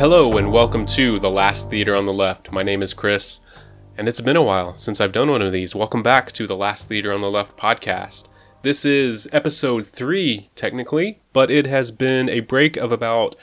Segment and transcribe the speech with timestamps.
[0.00, 2.50] Hello, and welcome to The Last Theater on the Left.
[2.50, 3.38] My name is Chris,
[3.98, 5.74] and it's been a while since I've done one of these.
[5.74, 8.30] Welcome back to The Last Theater on the Left podcast.
[8.62, 13.36] This is episode three, technically, but it has been a break of about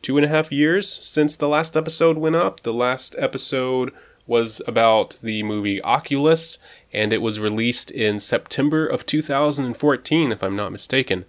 [0.00, 2.62] two and a half years since the last episode went up.
[2.62, 3.92] The last episode
[4.26, 6.56] was about the movie Oculus,
[6.90, 11.26] and it was released in September of 2014, if I'm not mistaken.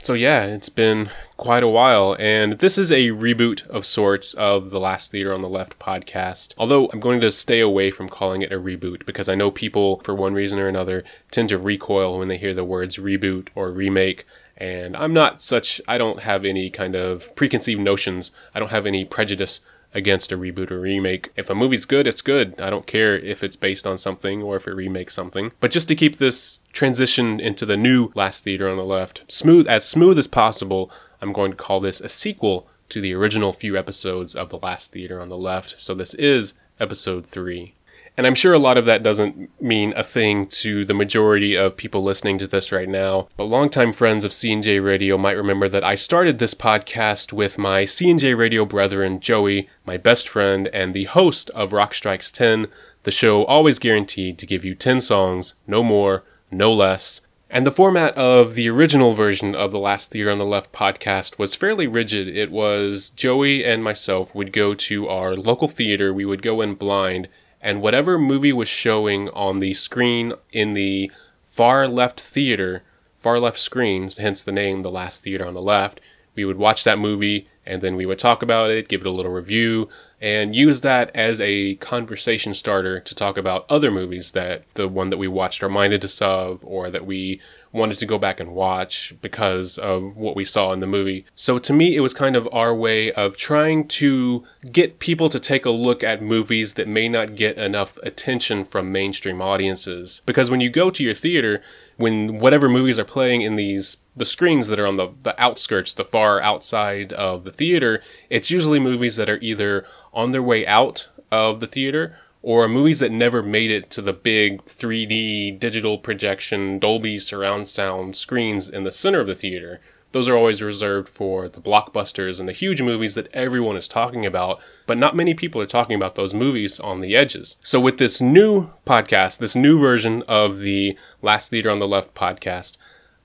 [0.00, 4.70] So, yeah, it's been quite a while, and this is a reboot of sorts of
[4.70, 6.54] the Last Theater on the Left podcast.
[6.56, 10.00] Although I'm going to stay away from calling it a reboot because I know people,
[10.04, 13.72] for one reason or another, tend to recoil when they hear the words reboot or
[13.72, 14.24] remake.
[14.56, 18.86] And I'm not such, I don't have any kind of preconceived notions, I don't have
[18.86, 19.60] any prejudice
[19.94, 21.30] against a reboot or remake.
[21.36, 22.60] If a movie's good, it's good.
[22.60, 25.52] I don't care if it's based on something or if it remakes something.
[25.60, 29.66] But just to keep this transition into the new Last Theater on the Left smooth
[29.66, 33.76] as smooth as possible, I'm going to call this a sequel to the original few
[33.76, 35.74] episodes of The Last Theater on the Left.
[35.78, 37.74] So this is episode 3.
[38.18, 41.76] And I'm sure a lot of that doesn't mean a thing to the majority of
[41.76, 43.28] people listening to this right now.
[43.36, 47.84] But longtime friends of C&J Radio might remember that I started this podcast with my
[47.84, 52.66] C&J Radio brethren, Joey, my best friend, and the host of Rock Strikes 10,
[53.04, 57.20] the show always guaranteed to give you 10 songs, no more, no less.
[57.48, 61.38] And the format of the original version of the Last Theater on the Left podcast
[61.38, 62.26] was fairly rigid.
[62.26, 66.74] It was Joey and myself would go to our local theater, we would go in
[66.74, 67.28] blind,
[67.60, 71.10] and whatever movie was showing on the screen in the
[71.46, 72.82] far left theater,
[73.20, 76.00] far left screens, hence the name The Last Theater on the Left,
[76.34, 79.10] we would watch that movie and then we would talk about it, give it a
[79.10, 79.88] little review,
[80.20, 85.10] and use that as a conversation starter to talk about other movies that the one
[85.10, 87.40] that we watched reminded us of or that we
[87.72, 91.26] wanted to go back and watch because of what we saw in the movie.
[91.34, 95.38] So to me, it was kind of our way of trying to get people to
[95.38, 100.22] take a look at movies that may not get enough attention from mainstream audiences.
[100.26, 101.62] Because when you go to your theater,
[101.96, 105.94] when whatever movies are playing in these the screens that are on the, the outskirts,
[105.94, 110.66] the far outside of the theater, it's usually movies that are either on their way
[110.66, 115.98] out of the theater or movies that never made it to the big 3D digital
[115.98, 119.80] projection Dolby surround sound screens in the center of the theater.
[120.12, 124.24] Those are always reserved for the blockbusters and the huge movies that everyone is talking
[124.24, 127.56] about, but not many people are talking about those movies on the edges.
[127.62, 132.14] So with this new podcast, this new version of the Last Theater on the Left
[132.14, 132.78] podcast,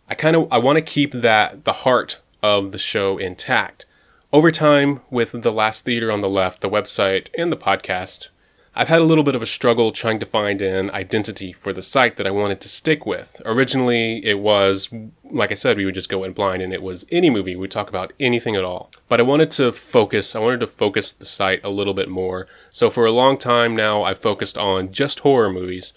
[0.09, 3.85] I kind of I want to keep that the heart of the show intact.
[4.34, 8.28] Over time with the Last Theater on the Left, the website and the podcast,
[8.75, 11.84] I've had a little bit of a struggle trying to find an identity for the
[11.84, 13.39] site that I wanted to stick with.
[13.45, 14.89] Originally, it was,
[15.23, 17.56] like I said, we would just go in blind and it was any movie.
[17.56, 18.91] We'd talk about anything at all.
[19.07, 22.47] But I wanted to focus, I wanted to focus the site a little bit more.
[22.72, 25.94] So for a long time now, I've focused on just horror movies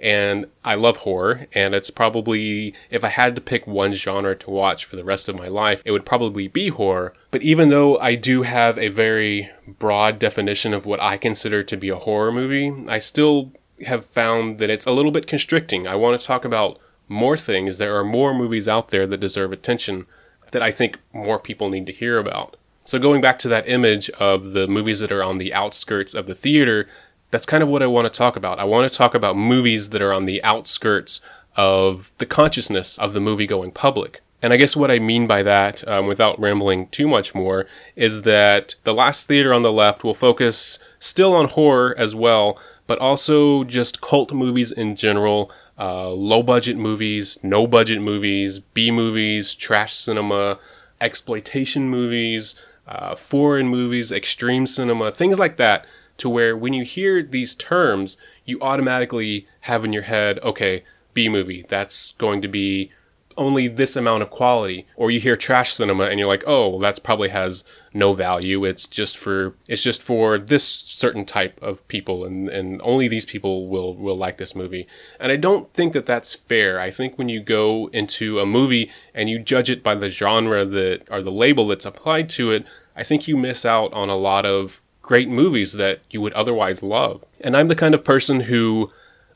[0.00, 4.50] and I love horror, and it's probably, if I had to pick one genre to
[4.50, 7.12] watch for the rest of my life, it would probably be horror.
[7.30, 11.76] But even though I do have a very broad definition of what I consider to
[11.76, 13.50] be a horror movie, I still
[13.86, 15.88] have found that it's a little bit constricting.
[15.88, 17.78] I want to talk about more things.
[17.78, 20.06] There are more movies out there that deserve attention
[20.52, 22.56] that I think more people need to hear about.
[22.84, 26.26] So, going back to that image of the movies that are on the outskirts of
[26.26, 26.88] the theater,
[27.30, 28.58] that's kind of what I want to talk about.
[28.58, 31.20] I want to talk about movies that are on the outskirts
[31.56, 34.22] of the consciousness of the movie going public.
[34.42, 38.22] And I guess what I mean by that, um, without rambling too much more, is
[38.22, 42.98] that the last theater on the left will focus still on horror as well, but
[42.98, 49.54] also just cult movies in general, uh, low budget movies, no budget movies, B movies,
[49.54, 50.58] trash cinema,
[51.00, 52.54] exploitation movies,
[52.88, 55.86] uh, foreign movies, extreme cinema, things like that
[56.16, 60.82] to where when you hear these terms, you automatically have in your head, okay,
[61.14, 62.90] B movie, that's going to be
[63.40, 66.78] only this amount of quality or you hear trash cinema and you're like oh well,
[66.78, 68.64] that's probably has no value.
[68.64, 73.26] It's just for it's just for this certain type of people and and only these
[73.26, 74.86] people will will like this movie.
[75.18, 76.78] And i don't think that that's fair.
[76.78, 80.64] I think when you go into a movie and you judge it by the genre
[80.64, 82.64] that or the label that's applied to it
[82.94, 86.84] i think you miss out on a lot of great movies that you would otherwise
[86.84, 87.24] love.
[87.40, 88.92] And I'm the kind of person who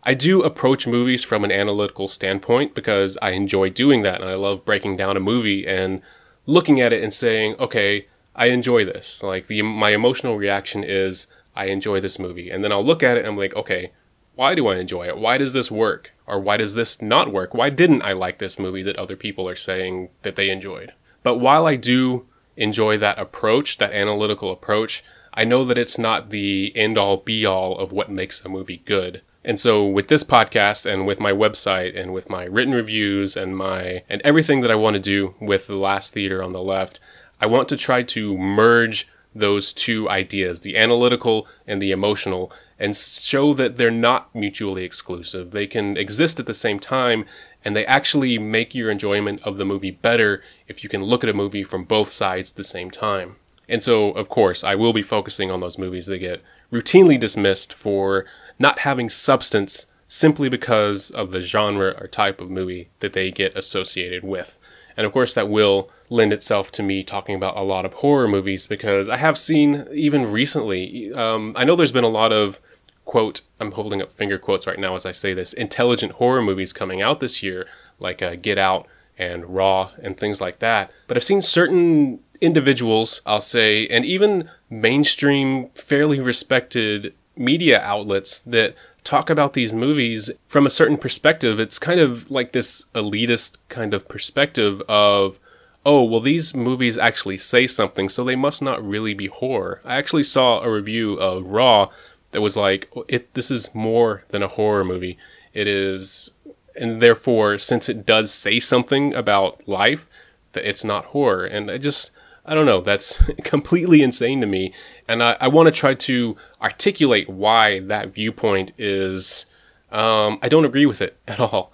[0.07, 4.35] I do approach movies from an analytical standpoint because I enjoy doing that and I
[4.35, 6.03] love breaking down a movie and
[6.47, 8.07] looking at it and saying, okay,
[8.37, 9.23] I enjoy this.
[9.23, 12.51] Like the my emotional reaction is I enjoy this movie.
[12.51, 13.93] And then I'll look at it and I'm like, okay,
[14.35, 15.17] why do I enjoy it?
[15.17, 16.13] Why does this work?
[16.27, 17.55] Or why does this not work?
[17.55, 20.93] Why didn't I like this movie that other people are saying that they enjoyed?
[21.23, 25.03] But while I do enjoy that approach, that analytical approach,
[25.33, 28.83] I know that it's not the end all be all of what makes a movie
[28.85, 29.23] good.
[29.45, 33.57] And so with this podcast and with my website and with my written reviews and
[33.57, 36.99] my and everything that I want to do with the last theater on the left,
[37.41, 42.97] I want to try to merge those two ideas, the analytical and the emotional, and
[42.97, 45.51] show that they're not mutually exclusive.
[45.51, 47.27] They can exist at the same time
[47.65, 51.31] and they actually make your enjoyment of the movie better if you can look at
[51.31, 53.37] a movie from both sides at the same time.
[53.69, 57.73] And so, of course, I will be focusing on those movies that get routinely dismissed
[57.73, 58.27] for
[58.59, 63.57] not having substance simply because of the genre or type of movie that they get
[63.57, 64.59] associated with.
[64.97, 68.29] And of course, that will lend itself to me talking about a lot of horror
[68.29, 72.61] movies because I have seen, even recently, um, I know there's been a lot of,
[73.05, 76.73] quote, I'm holding up finger quotes right now as I say this, intelligent horror movies
[76.73, 77.67] coming out this year,
[77.99, 78.87] like uh, Get Out
[79.19, 80.93] and Raw and things like that.
[81.09, 88.75] But I've seen certain individuals, I'll say, and even mainstream, fairly respected media outlets that
[89.05, 91.61] talk about these movies from a certain perspective.
[91.61, 95.39] It's kind of like this elitist kind of perspective of,
[95.85, 99.81] oh, well, these movies actually say something, so they must not really be horror.
[99.85, 101.91] I actually saw a review of Raw
[102.31, 105.19] that was like, oh, it, this is more than a horror movie.
[105.53, 106.33] It is,
[106.75, 110.07] and therefore, since it does say something about life,
[110.55, 111.45] that it's not horror.
[111.45, 112.11] And I just,
[112.47, 114.73] I don't know, that's completely insane to me.
[115.09, 119.47] And I, I want to try to articulate why that viewpoint is,
[119.91, 121.73] um, I don't agree with it at all.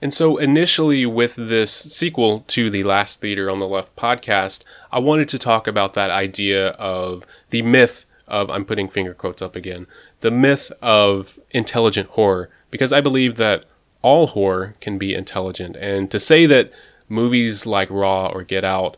[0.00, 4.98] And so, initially, with this sequel to the Last Theater on the Left podcast, I
[4.98, 9.54] wanted to talk about that idea of the myth of, I'm putting finger quotes up
[9.54, 9.86] again,
[10.20, 13.64] the myth of intelligent horror, because I believe that
[14.02, 15.76] all horror can be intelligent.
[15.76, 16.72] And to say that
[17.08, 18.96] movies like Raw or Get Out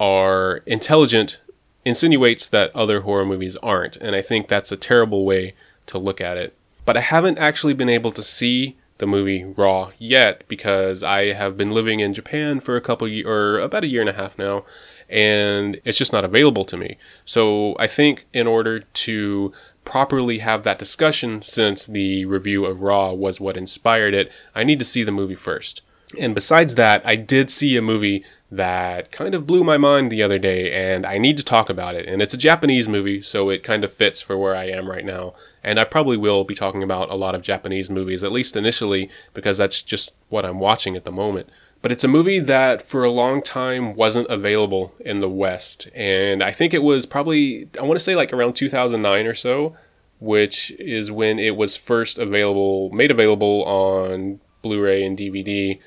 [0.00, 1.38] are intelligent
[1.84, 5.54] insinuates that other horror movies aren't, and I think that's a terrible way
[5.86, 6.54] to look at it.
[6.84, 11.56] But I haven't actually been able to see the movie Raw yet because I have
[11.56, 14.64] been living in Japan for a couple or about a year and a half now,
[15.08, 16.98] and it's just not available to me.
[17.24, 19.52] So I think in order to
[19.84, 24.78] properly have that discussion, since the review of Raw was what inspired it, I need
[24.80, 25.80] to see the movie first.
[26.18, 30.22] And besides that, I did see a movie that kind of blew my mind the
[30.22, 32.08] other day, and I need to talk about it.
[32.08, 35.04] And it's a Japanese movie, so it kind of fits for where I am right
[35.04, 35.34] now.
[35.62, 39.10] And I probably will be talking about a lot of Japanese movies, at least initially,
[39.34, 41.50] because that's just what I'm watching at the moment.
[41.82, 45.88] But it's a movie that for a long time wasn't available in the West.
[45.94, 49.76] And I think it was probably, I want to say like around 2009 or so,
[50.20, 55.78] which is when it was first available, made available on Blu ray and DVD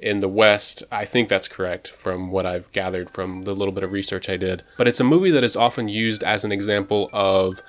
[0.00, 0.82] in the West.
[0.90, 4.36] I think that's correct from what I've gathered from the little bit of research I
[4.36, 4.62] did.
[4.76, 7.60] But it's a movie that is often used as an example of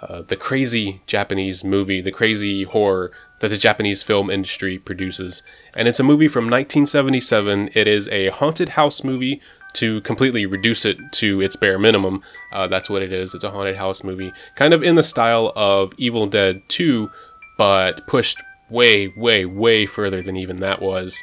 [0.00, 5.42] uh, the crazy Japanese movie, the crazy horror that the Japanese film industry produces.
[5.74, 7.70] And it's a movie from 1977.
[7.74, 9.40] It is a haunted house movie
[9.74, 12.22] to completely reduce it to its bare minimum.
[12.52, 13.34] Uh, that's what it is.
[13.34, 17.10] It's a haunted house movie, kind of in the style of Evil Dead 2,
[17.56, 18.40] but pushed
[18.70, 21.20] way, way, way further than even that was.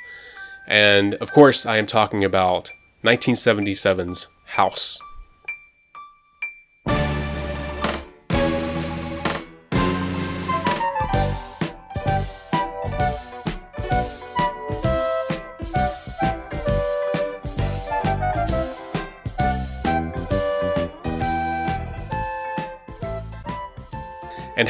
[0.68, 2.72] And of course, I am talking about
[3.04, 5.00] 1977's House.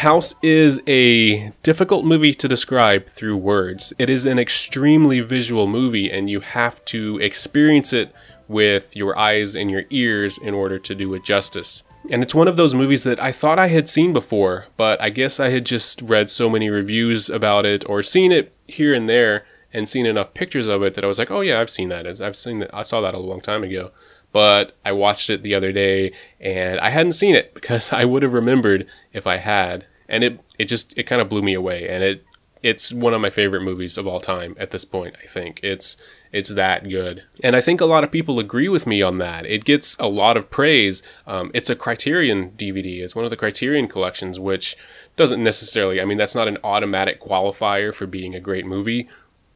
[0.05, 3.91] House is a difficult movie to describe through words.
[3.97, 8.13] It is an extremely visual movie, and you have to experience it
[8.47, 11.81] with your eyes and your ears in order to do it justice.
[12.11, 15.09] And it's one of those movies that I thought I had seen before, but I
[15.09, 19.09] guess I had just read so many reviews about it or seen it here and
[19.09, 21.89] there and seen enough pictures of it that I was like, oh yeah, I've seen
[21.89, 22.05] that.
[22.21, 22.69] I've seen that.
[22.75, 23.89] I saw that a long time ago
[24.31, 28.21] but I watched it the other day and I hadn't seen it because I would
[28.21, 29.87] have remembered if I had.
[30.07, 31.87] And it, it just, it kind of blew me away.
[31.89, 32.25] And it,
[32.61, 35.59] it's one of my favorite movies of all time at this point, I think.
[35.61, 35.97] It's,
[36.31, 37.23] it's that good.
[37.43, 39.45] And I think a lot of people agree with me on that.
[39.45, 41.03] It gets a lot of praise.
[41.27, 43.01] Um, it's a Criterion DVD.
[43.01, 44.75] It's one of the Criterion collections, which
[45.15, 49.07] doesn't necessarily, I mean, that's not an automatic qualifier for being a great movie,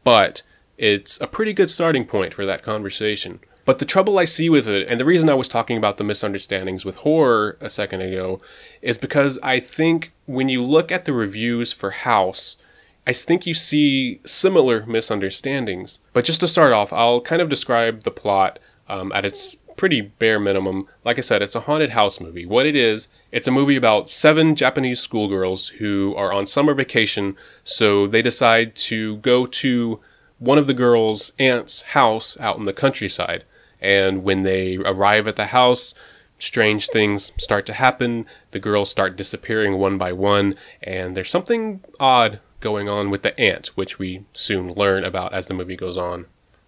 [0.03, 0.41] but
[0.77, 3.39] it's a pretty good starting point for that conversation.
[3.69, 6.03] But the trouble I see with it, and the reason I was talking about the
[6.03, 8.41] misunderstandings with horror a second ago,
[8.81, 12.57] is because I think when you look at the reviews for House,
[13.05, 15.99] I think you see similar misunderstandings.
[16.13, 18.57] But just to start off, I'll kind of describe the plot
[18.87, 20.87] um, at its pretty bare minimum.
[21.05, 22.47] Like I said, it's a haunted house movie.
[22.47, 27.37] What it is, it's a movie about seven Japanese schoolgirls who are on summer vacation,
[27.63, 29.99] so they decide to go to
[30.39, 33.43] one of the girls' aunt's house out in the countryside.
[33.81, 35.93] And when they arrive at the house,
[36.37, 38.25] strange things start to happen.
[38.51, 43.39] The girls start disappearing one by one, and there's something odd going on with the
[43.39, 46.25] aunt, which we soon learn about as the movie goes on.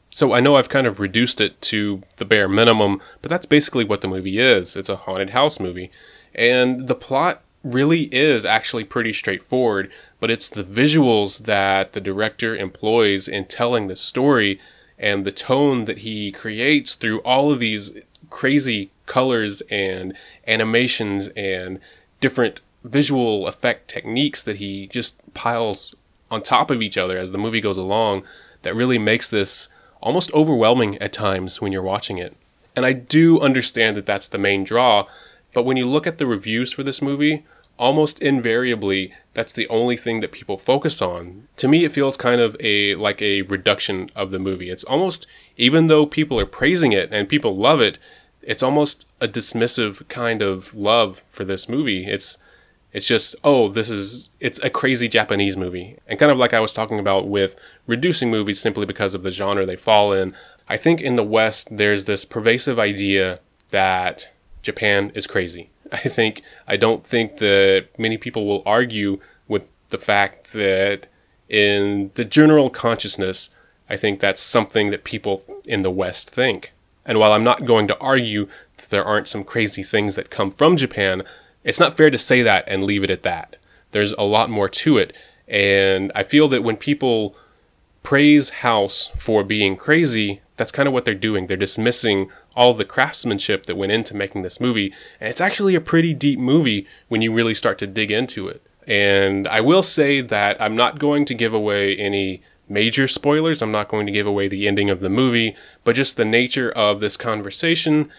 [0.10, 3.86] So I know I've kind of reduced it to the bare minimum, but that's basically
[3.86, 4.76] what the movie is.
[4.76, 5.90] It's a haunted house movie.
[6.36, 12.56] And the plot really is actually pretty straightforward, but it's the visuals that the director
[12.56, 14.60] employs in telling the story
[15.02, 17.94] and the tone that he creates through all of these
[18.30, 20.14] crazy colors and
[20.48, 21.80] animations and
[22.22, 25.96] different visual effect techniques that he just piles
[26.30, 28.24] on top of each other as the movie goes along
[28.62, 29.68] that really makes this
[30.02, 32.36] almost overwhelming at times when you're watching it.
[32.76, 35.08] And I do understand that that's the main draw,
[35.54, 37.44] but when you look at the reviews for this movie,
[37.78, 41.48] almost invariably that's the only thing that people focus on.
[41.58, 44.70] To me it feels kind of a like a reduction of the movie.
[44.70, 45.26] It's almost
[45.58, 47.98] even though people are praising it and people love it,
[48.42, 52.06] it's almost a dismissive kind of love for this movie.
[52.06, 52.38] It's
[52.94, 55.98] it's just, oh, this is, it's a crazy Japanese movie.
[56.08, 57.56] And kind of like I was talking about with
[57.88, 60.36] reducing movies simply because of the genre they fall in,
[60.68, 64.30] I think in the West, there's this pervasive idea that
[64.62, 65.70] Japan is crazy.
[65.92, 71.08] I think, I don't think that many people will argue with the fact that
[71.50, 73.50] in the general consciousness,
[73.90, 76.72] I think that's something that people in the West think.
[77.06, 80.52] And while I'm not going to argue that there aren't some crazy things that come
[80.52, 81.24] from Japan,
[81.64, 83.58] it's not fair to say that and leave it at that.
[83.92, 85.14] There's a lot more to it.
[85.48, 87.36] And I feel that when people
[88.04, 91.48] praise House for being crazy, that's kind of what they're doing.
[91.48, 94.94] They're dismissing all the craftsmanship that went into making this movie.
[95.20, 98.62] And it's actually a pretty deep movie when you really start to dig into it.
[98.88, 103.62] And I will say that I'm not going to give away any major spoilers.
[103.62, 106.72] I'm not going to give away the ending of the movie, but just the nature
[106.72, 108.12] of this conversation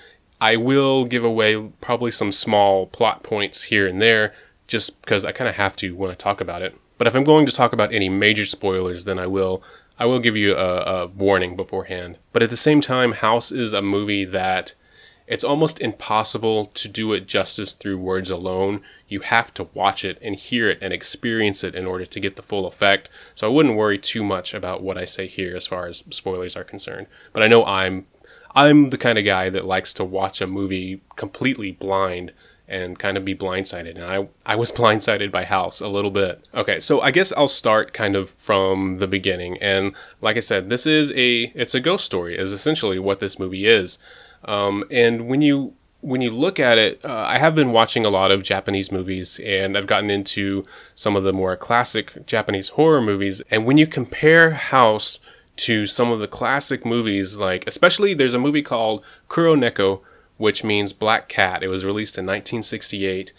[0.43, 4.35] I will give away probably some small plot points here and there
[4.67, 6.77] just because I kind of have to when I talk about it.
[6.99, 9.63] But if I'm going to talk about any major spoilers, then I will
[10.03, 12.19] I will give you a, a warning beforehand.
[12.33, 14.75] But at the same time, House is a movie that
[15.29, 18.81] it's almost impossible to do it justice through words alone.
[19.07, 22.35] You have to watch it and hear it and experience it in order to get
[22.35, 23.11] the full effect.
[23.37, 26.57] So I wouldn't worry too much about what I say here as far as spoilers
[26.57, 27.07] are concerned.
[27.33, 28.09] But I know I'm
[28.57, 32.33] I'm the kind of guy that likes to watch a movie completely blind
[32.73, 33.97] and kind of be blindsided.
[33.97, 36.47] And I, I was blindsided by House a little bit.
[36.55, 39.59] Okay, so I guess I'll start kind of from the beginning.
[39.59, 42.37] And like I said, this is a it's a ghost story.
[42.37, 43.99] Is essentially what this movie is.
[44.45, 48.11] Um, and when you when you look at it, uh, I have been watching a
[48.11, 53.01] lot of Japanese movies and I've gotten into some of the more classic Japanese horror
[53.01, 53.41] movies.
[53.51, 55.21] And when you compare House
[55.59, 60.01] to some of the classic movies, like especially there's a movie called Kuroneko,
[60.43, 61.63] which means black cat.
[61.63, 63.33] It was released in 1968.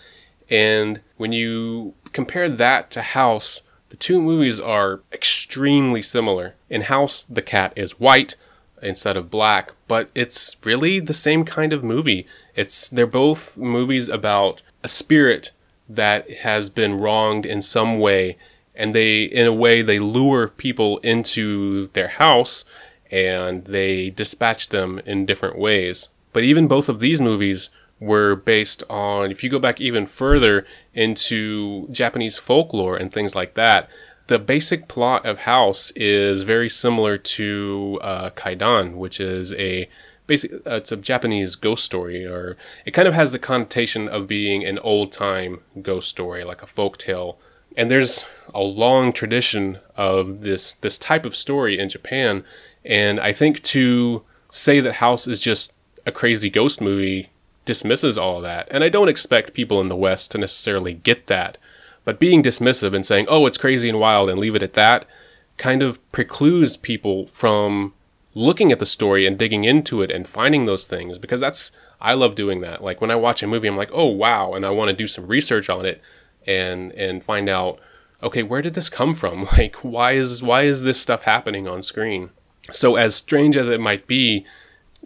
[0.50, 6.56] And when you compare that to House, the two movies are extremely similar.
[6.70, 8.38] In House, the cat is white
[8.82, 12.26] instead of black, but it's really the same kind of movie.
[12.56, 15.52] It's they're both movies about a spirit
[15.90, 18.38] that has been wronged in some way
[18.74, 22.64] and they in a way they lure people into their house
[23.12, 28.84] and they dispatch them in different ways but even both of these movies were based
[28.90, 33.88] on if you go back even further into japanese folklore and things like that
[34.28, 39.88] the basic plot of house is very similar to uh, kaidan which is a
[40.28, 44.28] basic uh, it's a japanese ghost story or it kind of has the connotation of
[44.28, 47.38] being an old time ghost story like a folk tale
[47.76, 52.44] and there's a long tradition of this this type of story in Japan.
[52.86, 55.74] And I think to say that House is just
[56.06, 57.30] a crazy ghost movie
[57.66, 58.68] dismisses all of that.
[58.72, 61.58] And I don't expect people in the West to necessarily get that.
[62.06, 65.06] But being dismissive and saying, oh, it's crazy and wild and leave it at that
[65.58, 67.94] kind of precludes people from
[68.34, 72.14] looking at the story and digging into it and finding those things because that's I
[72.16, 72.84] love doing that.
[72.84, 75.08] Like when I watch a movie, I'm like, oh wow, and I want to do
[75.08, 76.02] some research on it
[76.46, 77.80] and and find out
[78.22, 81.82] okay where did this come from like why is why is this stuff happening on
[81.82, 82.30] screen
[82.72, 84.46] so as strange as it might be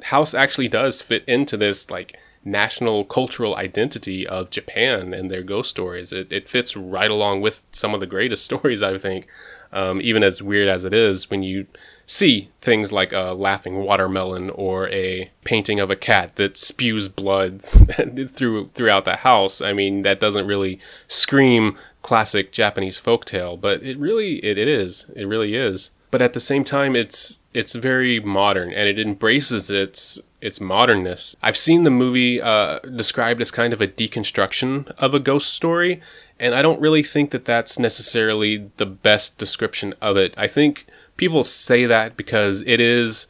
[0.04, 5.70] house actually does fit into this like national cultural identity of Japan and their ghost
[5.70, 6.14] stories.
[6.14, 9.28] It, it fits right along with some of the greatest stories, I think.
[9.74, 11.68] Um, even as weird as it is, when you
[12.08, 17.62] see things like a laughing watermelon or a painting of a cat that spews blood
[18.30, 19.62] through throughout the house.
[19.62, 25.12] I mean, that doesn't really scream classic Japanese folktale, but it really it, it is.
[25.16, 25.92] It really is.
[26.10, 31.36] But at the same time, it's it's very modern and it embraces its its modernness.
[31.42, 36.00] I've seen the movie uh, described as kind of a deconstruction of a ghost story,
[36.40, 40.36] and I don't really think that that's necessarily the best description of it.
[40.38, 40.86] I think
[41.18, 43.28] people say that because it is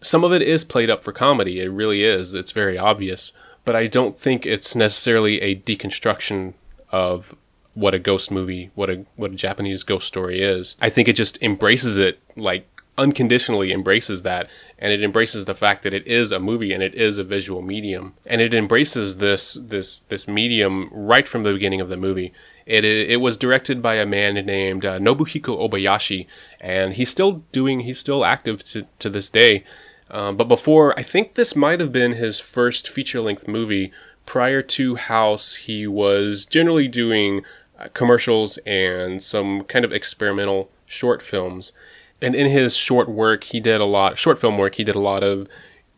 [0.00, 1.60] some of it is played up for comedy.
[1.60, 2.34] It really is.
[2.34, 3.32] It's very obvious,
[3.64, 6.54] but I don't think it's necessarily a deconstruction
[6.90, 7.34] of
[7.74, 10.76] what a ghost movie, what a what a Japanese ghost story is.
[10.80, 14.48] I think it just embraces it like unconditionally embraces that
[14.78, 17.62] and it embraces the fact that it is a movie and it is a visual
[17.62, 18.14] medium.
[18.26, 22.32] And it embraces this this this medium right from the beginning of the movie.
[22.66, 26.26] It it was directed by a man named uh, Nobuhiko Obayashi
[26.60, 29.64] and he's still doing he's still active to, to this day.
[30.10, 33.92] Um, but before I think this might have been his first feature length movie
[34.26, 35.54] prior to House.
[35.54, 37.42] He was generally doing
[37.78, 41.72] uh, commercials and some kind of experimental short films
[42.20, 45.00] and in his short work, he did a lot, short film work, he did a
[45.00, 45.48] lot of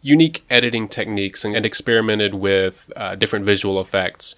[0.02, 4.34] unique editing techniques and, and experimented with uh, different visual effects.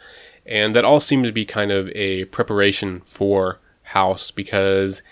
[0.47, 5.03] And that all seems to be kind of a preparation for House because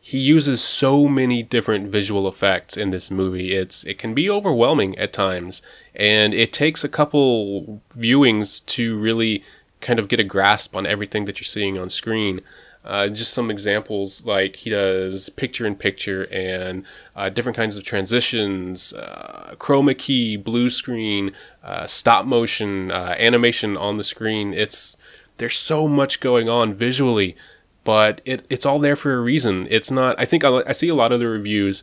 [0.00, 3.54] he uses so many different visual effects in this movie.
[3.54, 5.62] It's it can be overwhelming at times,
[5.94, 9.42] and it takes a couple viewings to really
[9.80, 12.40] kind of get a grasp on everything that you're seeing on screen.
[12.84, 16.84] Uh, just some examples like he does picture in picture and
[17.16, 23.74] uh, different kinds of transitions, uh, chroma key, blue screen, uh, stop motion, uh, animation
[23.76, 24.52] on the screen.
[24.52, 24.98] It's
[25.38, 27.36] there's so much going on visually,
[27.84, 29.66] but it, it's all there for a reason.
[29.70, 30.20] It's not.
[30.20, 31.82] I think I, I see a lot of the reviews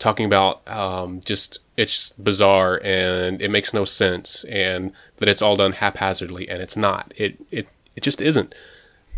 [0.00, 5.54] talking about um, just it's bizarre and it makes no sense and that it's all
[5.54, 7.12] done haphazardly and it's not.
[7.16, 8.52] It it it just isn't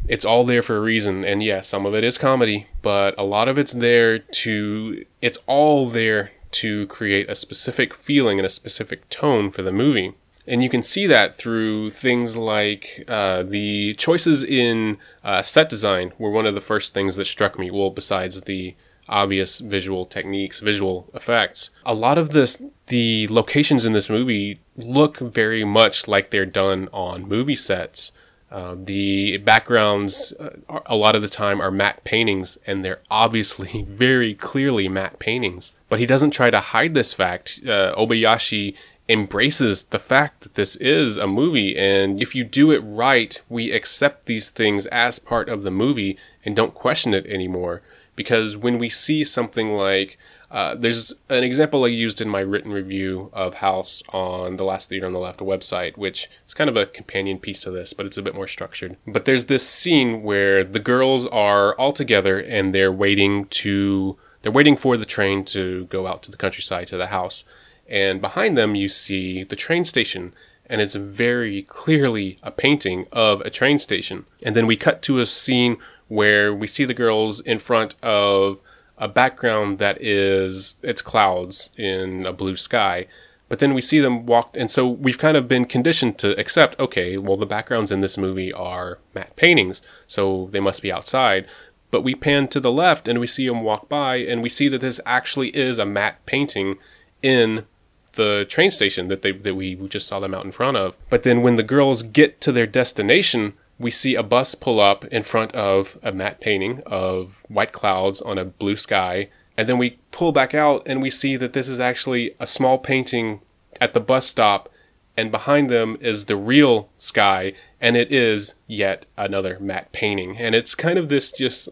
[0.09, 1.25] it's all there for a reason.
[1.25, 5.39] And yes, some of it is comedy, but a lot of it's there to, it's
[5.47, 10.15] all there to create a specific feeling and a specific tone for the movie.
[10.47, 16.13] And you can see that through things like uh, the choices in uh, set design
[16.19, 17.71] were one of the first things that struck me.
[17.71, 18.75] Well, besides the
[19.09, 25.19] obvious visual techniques, visual effects, a lot of this, the locations in this movie look
[25.19, 28.11] very much like they're done on movie sets.
[28.53, 33.83] Uh, the backgrounds, uh, a lot of the time, are matte paintings, and they're obviously
[33.89, 35.73] very clearly matte paintings.
[35.89, 37.61] But he doesn't try to hide this fact.
[37.65, 38.75] Uh, Obayashi
[39.09, 43.73] embraces the fact that this is a movie, and if you do it right, we
[43.73, 47.81] accept these things as part of the movie and don't question it anymore.
[48.17, 50.19] Because when we see something like
[50.53, 54.91] uh, there's an example I used in my written review of House on the Last
[54.91, 58.05] Theater on the Left website, which is kind of a companion piece to this, but
[58.05, 58.99] it's a bit more structured.
[59.07, 64.53] But there's this scene where the girls are all together and they're waiting to they're
[64.53, 67.45] waiting for the train to go out to the countryside to the house.
[67.89, 70.35] And behind them you see the train station
[70.67, 74.27] and it's very clearly a painting of a train station.
[74.43, 78.59] And then we cut to a scene where we see the girls in front of
[78.99, 83.07] a background that is it's clouds in a blue sky
[83.49, 86.79] but then we see them walk and so we've kind of been conditioned to accept
[86.79, 91.47] okay well the backgrounds in this movie are matte paintings so they must be outside
[91.91, 94.69] but we pan to the left and we see them walk by and we see
[94.69, 96.77] that this actually is a matte painting
[97.23, 97.67] in
[98.15, 101.23] the train station that they that we just saw them out in front of but
[101.23, 105.25] then when the girls get to their destination we see a bus pull up in
[105.25, 109.29] front of a matte painting of white clouds on a blue sky.
[109.57, 112.79] And then we pull back out and we see that this is actually a small
[112.79, 113.41] painting
[113.81, 114.71] at the bus stop.
[115.17, 117.53] And behind them is the real sky.
[117.81, 120.39] And it is yet another matte painting.
[120.39, 121.69] And it's kind of this just,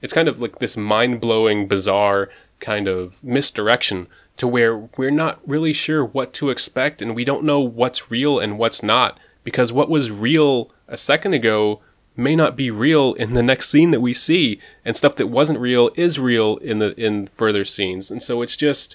[0.00, 5.40] it's kind of like this mind blowing, bizarre kind of misdirection to where we're not
[5.46, 9.72] really sure what to expect and we don't know what's real and what's not because
[9.72, 11.80] what was real a second ago
[12.14, 15.58] may not be real in the next scene that we see and stuff that wasn't
[15.58, 18.10] real is real in the in further scenes.
[18.10, 18.94] And so it's just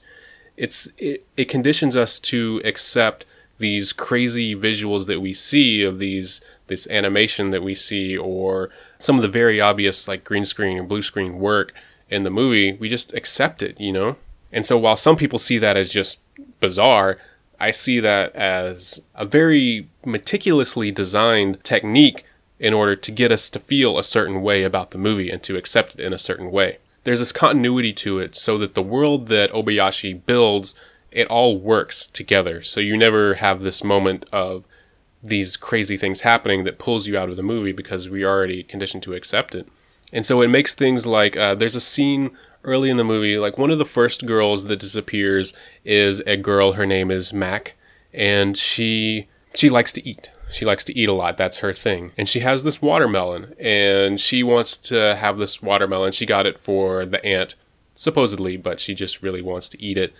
[0.56, 3.26] it's it, it conditions us to accept
[3.58, 9.16] these crazy visuals that we see of these this animation that we see or some
[9.16, 11.74] of the very obvious like green screen or blue screen work
[12.12, 12.74] in the movie.
[12.74, 14.18] We just accept it you know?
[14.54, 16.20] And so while some people see that as just
[16.60, 17.18] bizarre
[17.60, 22.24] I see that as a very meticulously designed technique
[22.60, 25.58] in order to get us to feel a certain way about the movie and to
[25.58, 26.78] accept it in a certain way.
[27.04, 30.76] There's this continuity to it so that the world that Obayashi builds,
[31.12, 32.64] it all works together.
[32.64, 34.66] So you never have this moment of
[35.24, 38.64] these crazy things happening that pulls you out of the movie because we are already
[38.64, 39.68] conditioned to accept it.
[40.14, 42.32] And so it makes things like uh, there's a scene
[42.64, 45.54] early in the movie, like one of the first girls that disappears
[45.86, 46.74] is a girl.
[46.74, 47.76] Her name is Mac,
[48.14, 50.32] and she she likes to eat.
[50.52, 51.38] She likes to eat a lot.
[51.38, 52.12] That's her thing.
[52.18, 56.14] And she has this watermelon, and she wants to have this watermelon.
[56.14, 57.56] She got it for the aunt,
[57.96, 60.14] supposedly, but she just really wants to eat it.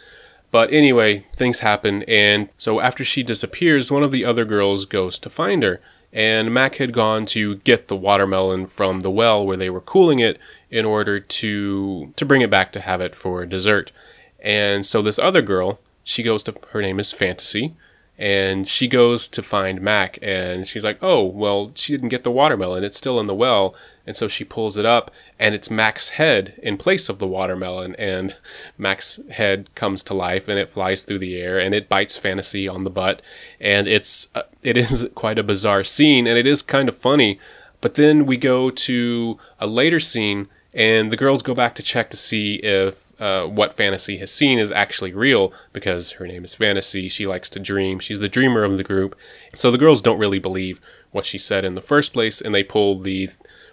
[0.52, 5.20] But anyway, things happen, and so after she disappears, one of the other girls goes
[5.20, 5.82] to find her.
[6.14, 10.20] And Mac had gone to get the watermelon from the well where they were cooling
[10.20, 13.92] it in order to to bring it back to have it for dessert.
[14.40, 17.74] And so this other girl, she goes to her name is Fantasy,
[18.18, 22.32] and she goes to find Mac and she's like, "Oh, well, she didn't get the
[22.32, 22.84] watermelon.
[22.84, 23.76] It's still in the well."
[24.08, 27.94] And so she pulls it up and it's Mac's head in place of the watermelon
[27.96, 28.36] and
[28.78, 32.68] Mac's head comes to life and it flies through the air and it bites Fantasy
[32.68, 33.22] on the butt
[33.60, 37.40] and it's uh, it is quite a bizarre scene and it is kind of funny.
[37.82, 42.10] But then we go to a later scene and the girls go back to check
[42.12, 46.56] to see if uh, what Fantasy has seen is actually real because her name is
[46.56, 47.10] Fantasy.
[47.10, 48.00] She likes to dream.
[48.00, 49.16] She's the dreamer of the group.
[49.56, 50.80] So the girls don't really believe
[51.12, 53.30] what she said in the first place, and they pull the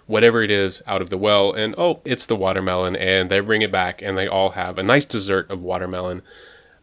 [0.07, 3.61] whatever it is out of the well, and oh, it's the watermelon, and they bring
[3.61, 6.21] it back, and they all have a nice dessert of watermelon.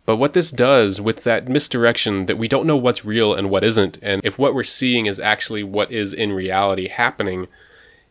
[0.05, 3.65] But what this does with that misdirection that we don't know what's real and what
[3.65, 7.47] isn't, and if what we're seeing is actually what is in reality happening,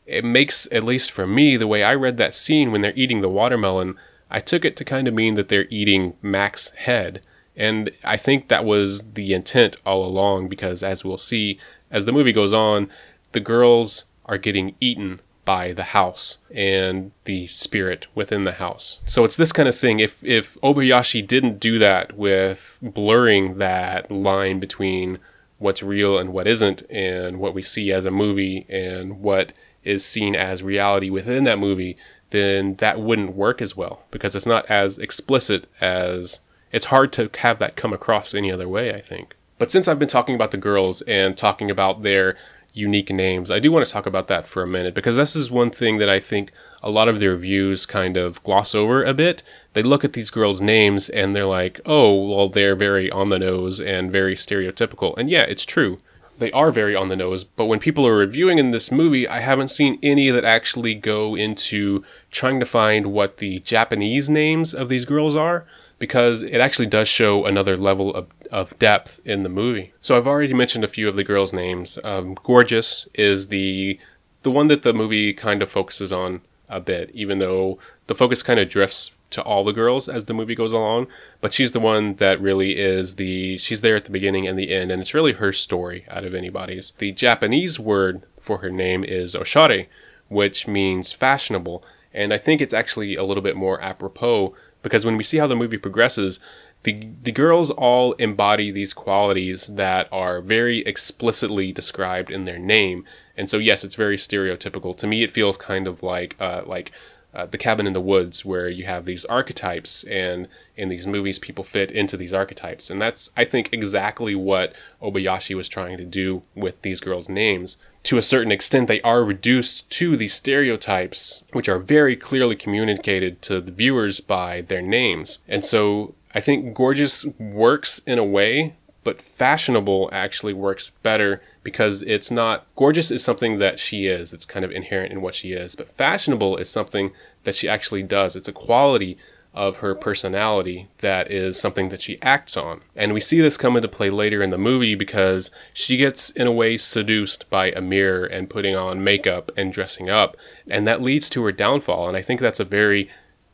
[0.05, 3.21] it makes, at least for me, the way I read that scene when they're eating
[3.21, 3.95] the watermelon,
[4.29, 7.21] I took it to kind of mean that they're eating Mac's head.
[7.55, 11.59] And I think that was the intent all along because, as we'll see,
[11.89, 12.89] as the movie goes on,
[13.33, 18.99] the girls are getting eaten by the house and the spirit within the house.
[19.05, 19.99] So it's this kind of thing.
[19.99, 25.19] If if Obayashi didn't do that with blurring that line between
[25.57, 30.05] what's real and what isn't, and what we see as a movie and what is
[30.05, 31.97] seen as reality within that movie,
[32.31, 36.39] then that wouldn't work as well because it's not as explicit as
[36.71, 39.35] it's hard to have that come across any other way, I think.
[39.59, 42.37] But since I've been talking about the girls and talking about their
[42.73, 45.51] unique names, I do want to talk about that for a minute because this is
[45.51, 49.13] one thing that I think a lot of the reviews kind of gloss over a
[49.13, 49.43] bit.
[49.73, 53.37] They look at these girls' names and they're like, oh, well, they're very on the
[53.37, 55.15] nose and very stereotypical.
[55.17, 55.99] And yeah, it's true
[56.41, 57.43] they are very on the nose.
[57.43, 61.35] But when people are reviewing in this movie, I haven't seen any that actually go
[61.35, 65.65] into trying to find what the Japanese names of these girls are,
[65.99, 69.93] because it actually does show another level of, of depth in the movie.
[70.01, 71.99] So I've already mentioned a few of the girls' names.
[72.03, 73.99] Um, Gorgeous is the
[74.41, 77.77] the one that the movie kind of focuses on a bit, even though
[78.07, 81.07] the focus kind of drifts to all the girls as the movie goes along,
[81.39, 84.71] but she's the one that really is the she's there at the beginning and the
[84.71, 86.93] end, and it's really her story out of anybody's.
[86.97, 89.87] The Japanese word for her name is oshare,
[90.29, 95.17] which means fashionable, and I think it's actually a little bit more apropos because when
[95.17, 96.39] we see how the movie progresses,
[96.83, 103.05] the the girls all embody these qualities that are very explicitly described in their name,
[103.37, 104.97] and so yes, it's very stereotypical.
[104.97, 106.91] To me, it feels kind of like uh, like
[107.33, 111.39] uh, the cabin in the woods where you have these archetypes and in these movies
[111.39, 112.89] people fit into these archetypes.
[112.89, 117.77] And that's i think exactly what obayashi was trying to do with these girls names.
[118.03, 123.41] To a certain extent they are reduced to these stereotypes which are very clearly communicated
[123.43, 125.39] to the viewers by their names.
[125.47, 132.01] And so i think gorgeous works in a way but fashionable actually works better because
[132.03, 134.33] it's not gorgeous is something that she is.
[134.33, 137.11] It's kind of inherent in what she is but fashionable is something
[137.43, 138.35] that she actually does.
[138.35, 139.17] It's a quality
[139.53, 142.79] of her personality that is something that she acts on.
[142.95, 146.47] And we see this come into play later in the movie because she gets in
[146.47, 150.37] a way seduced by a mirror and putting on makeup and dressing up
[150.69, 152.07] and that leads to her downfall.
[152.07, 153.09] And i think that's a very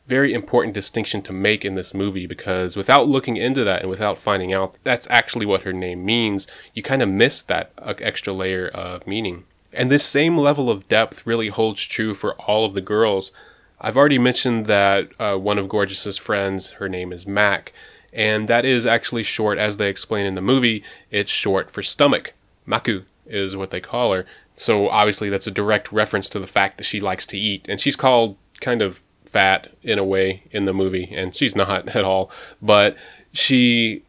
[0.08, 4.18] very important distinction to make in this movie because without looking into that and without
[4.18, 8.32] finding out that's actually what her name means, you kind of miss that uh, extra
[8.32, 9.44] layer of meaning.
[9.72, 13.32] And this same level of depth really holds true for all of the girls.
[13.80, 17.72] I've already mentioned that uh, one of Gorgeous's friends, her name is Mac,
[18.12, 22.32] and that is actually short, as they explain in the movie, it's short for stomach.
[22.66, 24.26] Maku is what they call her.
[24.54, 27.78] So obviously that's a direct reference to the fact that she likes to eat, and
[27.78, 32.04] she's called kind of fat in a way in the movie, and she's not at
[32.04, 32.30] all.
[32.60, 32.96] But
[33.32, 34.02] she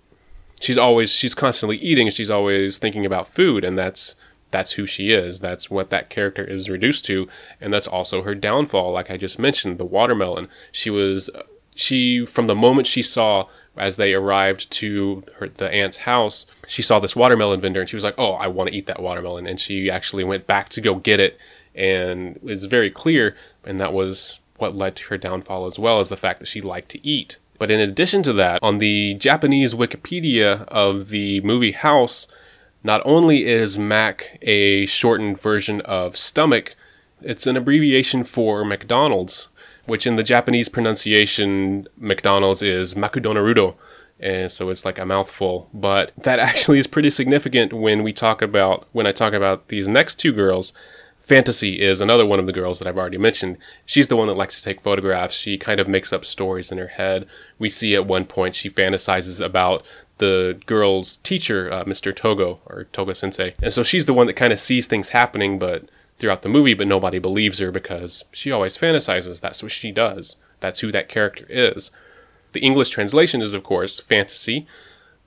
[0.60, 2.10] she's always she's constantly eating.
[2.10, 4.16] She's always thinking about food, and that's
[4.52, 5.40] that's who she is.
[5.40, 7.28] That's what that character is reduced to,
[7.62, 8.92] and that's also her downfall.
[8.92, 10.50] Like I just mentioned, the watermelon.
[10.72, 11.30] She was
[11.76, 16.82] she from the moment she saw as they arrived to her, the aunt's house, she
[16.82, 19.48] saw this watermelon vendor and she was like, "Oh, I want to eat that watermelon."
[19.48, 21.38] And she actually went back to go get it,
[21.74, 26.10] and it's very clear, and that was what led to her downfall as well as
[26.10, 27.38] the fact that she liked to eat.
[27.58, 32.28] But in addition to that, on the Japanese Wikipedia of the movie House,
[32.84, 36.76] not only is Mac a shortened version of stomach,
[37.22, 39.50] it's an abbreviation for McDonald's,
[39.86, 43.76] which in the Japanese pronunciation, McDonald's is Makudonarudo.
[44.22, 45.70] And so it's like a mouthful.
[45.74, 49.88] But that actually is pretty significant when we talk about, when I talk about these
[49.88, 50.74] next two girls.
[51.30, 53.60] Fantasy is another one of the girls that I've already mentioned.
[53.86, 55.36] She's the one that likes to take photographs.
[55.36, 57.28] She kind of makes up stories in her head.
[57.60, 59.86] We see at one point she fantasizes about
[60.18, 62.16] the girl's teacher, uh, Mr.
[62.16, 63.54] Togo or Togo Sensei.
[63.62, 65.84] And so she's the one that kind of sees things happening, but
[66.16, 69.40] throughout the movie, but nobody believes her because she always fantasizes.
[69.40, 70.38] That's what she does.
[70.62, 71.92] That's who that character is.
[72.54, 74.66] The English translation is, of course, fantasy,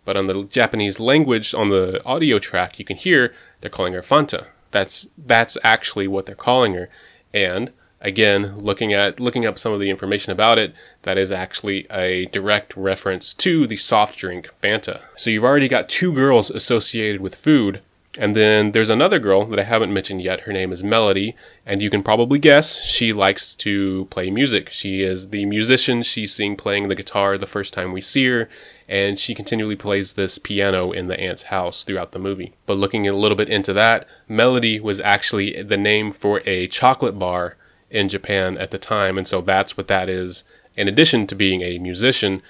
[0.05, 4.03] but on the Japanese language, on the audio track, you can hear they're calling her
[4.03, 4.47] Fanta.
[4.72, 6.88] That's that's actually what they're calling her.
[7.32, 11.87] And again, looking at looking up some of the information about it, that is actually
[11.90, 15.00] a direct reference to the soft drink Fanta.
[15.14, 17.80] So you've already got two girls associated with food,
[18.18, 20.40] and then there's another girl that I haven't mentioned yet.
[20.40, 24.70] Her name is Melody, and you can probably guess she likes to play music.
[24.70, 26.02] She is the musician.
[26.02, 28.48] She's seen playing the guitar the first time we see her,
[28.92, 32.52] and she continually plays this piano in the aunt's house throughout the movie.
[32.66, 37.18] But looking a little bit into that, Melody was actually the name for a chocolate
[37.18, 37.57] bar
[37.88, 40.44] in Japan at the time, and so that's what that is.
[40.76, 42.42] In addition to being a musician,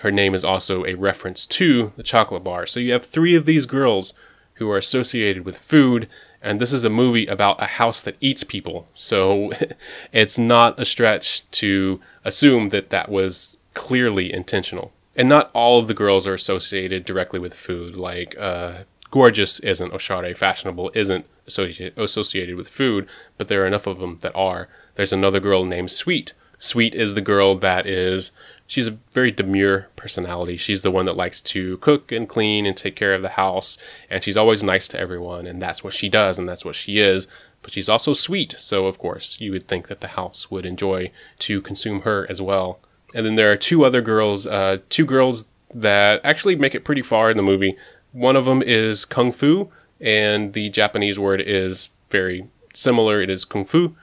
[0.00, 2.64] her name is also a reference to the chocolate bar.
[2.64, 4.14] So you have three of these girls
[4.54, 6.08] who are associated with food,
[6.40, 8.88] and this is a movie about a house that eats people.
[8.94, 9.52] So
[10.12, 14.90] it's not a stretch to assume that that was clearly intentional.
[15.14, 17.96] And not all of the girls are associated directly with food.
[17.96, 23.98] Like, uh, gorgeous isn't, Oshare, fashionable isn't associated with food, but there are enough of
[23.98, 24.68] them that are.
[24.94, 26.32] There's another girl named Sweet.
[26.58, 28.30] Sweet is the girl that is
[28.66, 30.56] she's a very demure personality.
[30.56, 33.76] She's the one that likes to cook and clean and take care of the house,
[34.08, 36.98] and she's always nice to everyone, and that's what she does and that's what she
[36.98, 37.28] is.
[37.60, 41.10] But she's also sweet, so of course you would think that the house would enjoy
[41.40, 42.80] to consume her as well.
[43.14, 47.02] And then there are two other girls, uh, two girls that actually make it pretty
[47.02, 47.76] far in the movie.
[48.12, 49.70] One of them is kung fu,
[50.00, 53.20] and the Japanese word is very similar.
[53.20, 53.94] It is kung fu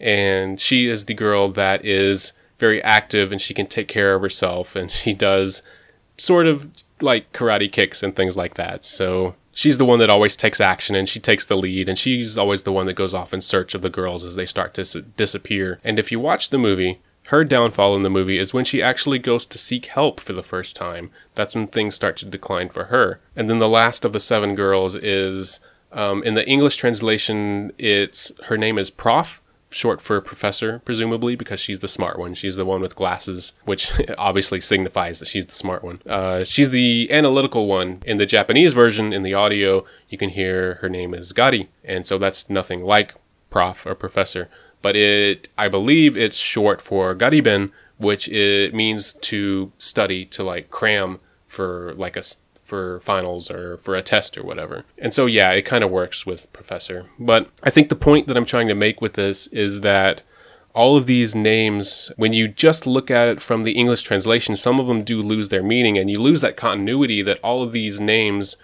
[0.00, 4.22] and she is the girl that is very active and she can take care of
[4.22, 5.62] herself and she does
[6.16, 6.68] sort of
[7.00, 8.84] like karate kicks and things like that.
[8.84, 12.38] So she's the one that always takes action and she takes the lead and she's
[12.38, 14.82] always the one that goes off in search of the girls as they start to
[14.82, 15.78] dis- disappear.
[15.82, 19.18] And if you watch the movie, her downfall in the movie is when she actually
[19.18, 21.10] goes to seek help for the first time.
[21.34, 23.20] That's when things start to decline for her.
[23.34, 25.60] And then the last of the seven girls is
[25.92, 31.60] um, in the English translation, it's her name is Prof short for professor, presumably, because
[31.60, 32.34] she's the smart one.
[32.34, 36.00] She's the one with glasses, which obviously signifies that she's the smart one.
[36.06, 38.00] Uh, she's the analytical one.
[38.06, 42.06] In the Japanese version, in the audio, you can hear her name is Gari, and
[42.06, 43.14] so that's nothing like
[43.50, 44.48] prof or professor.
[44.84, 50.68] But it, I believe, it's short for Gariben, which it means to study, to like
[50.68, 52.22] cram for like a
[52.54, 54.84] for finals or for a test or whatever.
[54.98, 57.06] And so, yeah, it kind of works with Professor.
[57.18, 60.20] But I think the point that I'm trying to make with this is that
[60.74, 64.78] all of these names, when you just look at it from the English translation, some
[64.78, 68.00] of them do lose their meaning, and you lose that continuity that all of these
[68.00, 68.58] names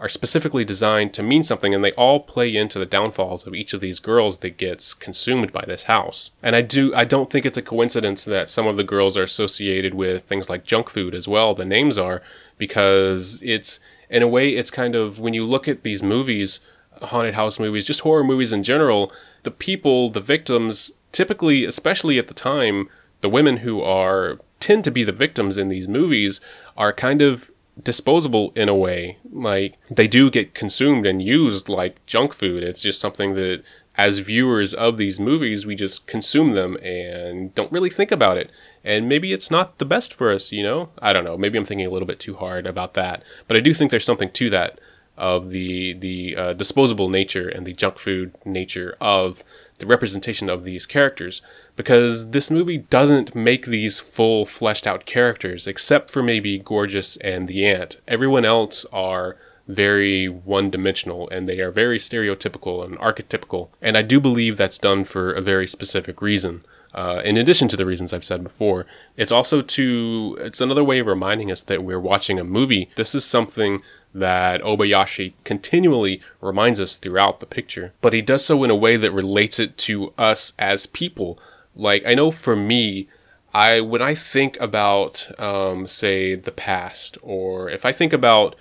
[0.00, 3.74] are specifically designed to mean something, and they all play into the downfalls of each
[3.74, 6.30] of these girls that gets consumed by this house.
[6.42, 9.22] And I do, I don't think it's a coincidence that some of the girls are
[9.22, 11.54] associated with things like junk food as well.
[11.54, 12.22] The names are
[12.56, 16.60] because it's in a way it's kind of when you look at these movies
[17.00, 19.10] haunted house movies just horror movies in general
[19.44, 22.88] the people the victims typically especially at the time
[23.22, 26.40] the women who are tend to be the victims in these movies
[26.76, 27.50] are kind of
[27.84, 32.82] disposable in a way like they do get consumed and used like junk food it's
[32.82, 33.62] just something that
[33.96, 38.50] as viewers of these movies we just consume them and don't really think about it
[38.84, 40.88] and maybe it's not the best for us, you know?
[41.00, 41.36] I don't know.
[41.36, 43.22] Maybe I'm thinking a little bit too hard about that.
[43.46, 44.80] But I do think there's something to that
[45.18, 49.42] of the the uh, disposable nature and the junk food nature of
[49.80, 51.42] the representation of these characters
[51.76, 57.48] because this movie doesn't make these full fleshed out characters except for maybe Gorgeous and
[57.48, 58.00] the Aunt.
[58.06, 63.68] Everyone else are very one dimensional and they are very stereotypical and archetypical.
[63.80, 66.64] And I do believe that's done for a very specific reason.
[66.92, 70.98] Uh, in addition to the reasons I've said before, it's also to, it's another way
[70.98, 72.90] of reminding us that we're watching a movie.
[72.96, 78.64] This is something that Obayashi continually reminds us throughout the picture, but he does so
[78.64, 81.38] in a way that relates it to us as people.
[81.76, 83.08] Like, I know for me,
[83.54, 88.56] I, when I think about, um, say, the past, or if I think about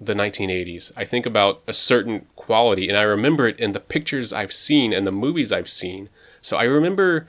[0.00, 0.92] the 1980s.
[0.96, 4.92] I think about a certain quality and I remember it in the pictures I've seen
[4.92, 6.08] and the movies I've seen.
[6.40, 7.26] So I remember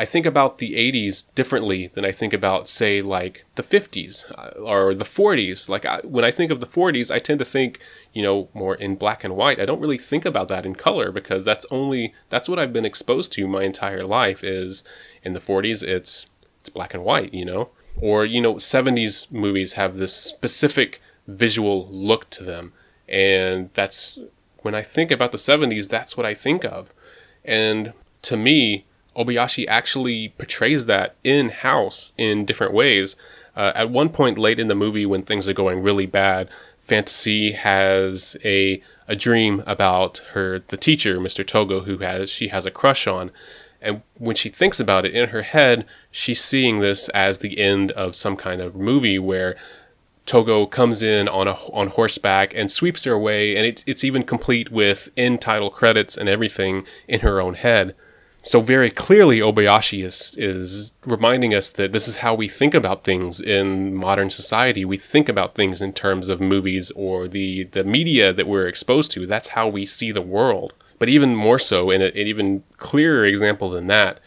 [0.00, 4.56] I think about the 80s differently than I think about say like the 50s uh,
[4.60, 5.68] or the 40s.
[5.68, 7.80] Like I, when I think of the 40s, I tend to think,
[8.12, 9.58] you know, more in black and white.
[9.58, 12.84] I don't really think about that in color because that's only that's what I've been
[12.84, 14.84] exposed to my entire life is
[15.24, 16.26] in the 40s it's
[16.60, 17.70] it's black and white, you know.
[18.00, 22.72] Or you know, 70s movies have this specific visual look to them.
[23.08, 24.20] And that's
[24.58, 26.94] when I think about the 70s, that's what I think of.
[27.44, 28.84] And to me,
[29.18, 33.16] Obayashi actually portrays that in house in different ways.
[33.56, 36.48] Uh, at one point late in the movie, when things are going really bad,
[36.86, 41.46] Fantasy has a a dream about her the teacher, Mr.
[41.46, 43.30] Togo, who has she has a crush on.
[43.80, 47.92] And when she thinks about it in her head, she's seeing this as the end
[47.92, 49.56] of some kind of movie where
[50.26, 54.22] Togo comes in on a on horseback and sweeps her away, and it, it's even
[54.22, 57.94] complete with end title credits and everything in her own head.
[58.42, 63.04] So very clearly, Obayashi is is reminding us that this is how we think about
[63.04, 64.84] things in modern society.
[64.84, 69.10] We think about things in terms of movies or the the media that we're exposed
[69.12, 69.26] to.
[69.26, 70.72] That's how we see the world.
[70.98, 74.20] But even more so, in an even clearer example than that,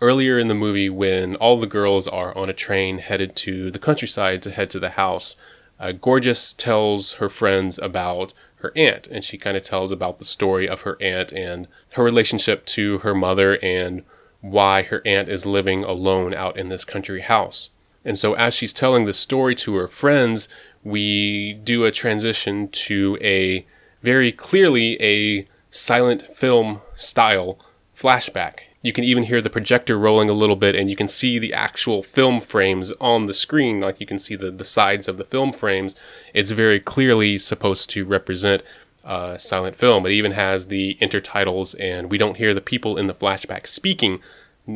[0.00, 3.78] earlier in the movie when all the girls are on a train headed to the
[3.78, 5.36] countryside to head to the house,
[5.78, 10.24] uh, Gorgeous tells her friends about her aunt, and she kind of tells about the
[10.24, 14.02] story of her aunt and her relationship to her mother and
[14.40, 17.70] why her aunt is living alone out in this country house.
[18.04, 20.48] And so, as she's telling the story to her friends,
[20.82, 23.64] we do a transition to a
[24.02, 27.58] very clearly a silent film style
[27.96, 31.38] flashback you can even hear the projector rolling a little bit and you can see
[31.38, 33.80] the actual film frames on the screen.
[33.80, 35.96] Like you can see the, the sides of the film frames.
[36.34, 38.62] It's very clearly supposed to represent
[39.04, 40.04] uh, silent film.
[40.04, 44.20] It even has the intertitles and we don't hear the people in the flashback speaking.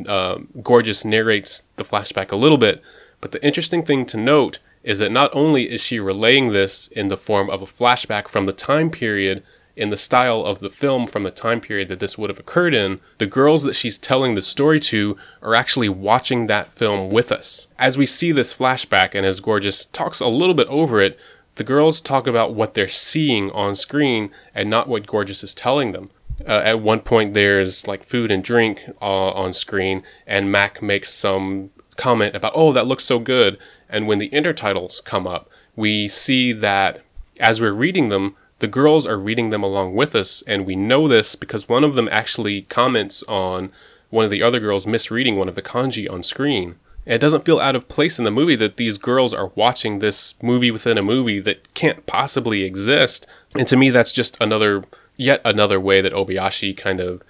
[0.08, 2.82] Uh, gorgeous narrates the flashback a little bit
[3.20, 7.08] but the interesting thing to note is that not only is she relaying this in
[7.08, 9.42] the form of a flashback from the time period
[9.76, 12.74] in the style of the film from the time period that this would have occurred
[12.74, 17.30] in, the girls that she's telling the story to are actually watching that film with
[17.30, 17.68] us.
[17.78, 21.18] As we see this flashback and as Gorgeous talks a little bit over it,
[21.56, 25.92] the girls talk about what they're seeing on screen and not what Gorgeous is telling
[25.92, 26.10] them.
[26.46, 31.12] Uh, at one point, there's like food and drink uh, on screen, and Mac makes
[31.12, 33.58] some comment about, oh, that looks so good.
[33.88, 37.02] And when the intertitles come up, we see that
[37.40, 41.08] as we're reading them, the girls are reading them along with us, and we know
[41.08, 43.70] this because one of them actually comments on
[44.10, 46.76] one of the other girls misreading one of the kanji on screen.
[47.04, 49.98] And it doesn't feel out of place in the movie that these girls are watching
[49.98, 53.26] this movie within a movie that can't possibly exist.
[53.54, 54.84] And to me, that's just another,
[55.16, 57.22] yet another way that Obayashi kind of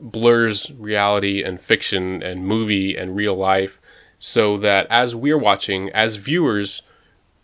[0.00, 3.78] blurs reality and fiction and movie and real life
[4.18, 6.82] so that as we're watching, as viewers,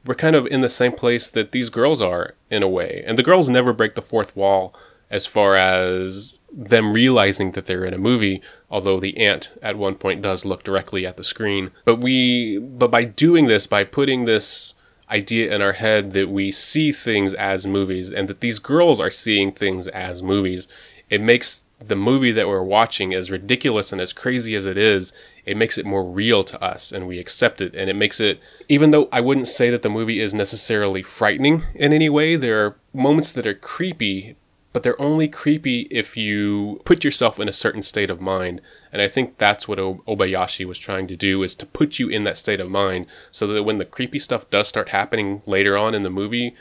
[0.05, 3.03] we're kind of in the same place that these girls are in a way.
[3.07, 4.75] And the girls never break the fourth wall
[5.11, 9.95] as far as them realizing that they're in a movie, although the aunt at one
[9.95, 11.71] point does look directly at the screen.
[11.85, 14.75] But we but by doing this, by putting this
[15.11, 19.11] idea in our head that we see things as movies and that these girls are
[19.11, 20.67] seeing things as movies,
[21.11, 25.13] it makes the movie that we're watching, as ridiculous and as crazy as it is,
[25.45, 27.75] it makes it more real to us and we accept it.
[27.75, 31.65] And it makes it, even though I wouldn't say that the movie is necessarily frightening
[31.75, 34.37] in any way, there are moments that are creepy,
[34.73, 38.61] but they're only creepy if you put yourself in a certain state of mind.
[38.93, 42.25] And I think that's what Obayashi was trying to do is to put you in
[42.25, 45.95] that state of mind so that when the creepy stuff does start happening later on
[45.95, 46.55] in the movie,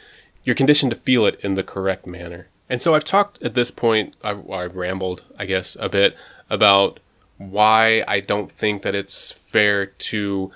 [0.44, 2.48] you're conditioned to feel it in the correct manner.
[2.72, 6.16] And so I've talked at this point, I've, I've rambled, I guess, a bit
[6.50, 7.02] about
[7.38, 10.52] why I don't think that it's fair to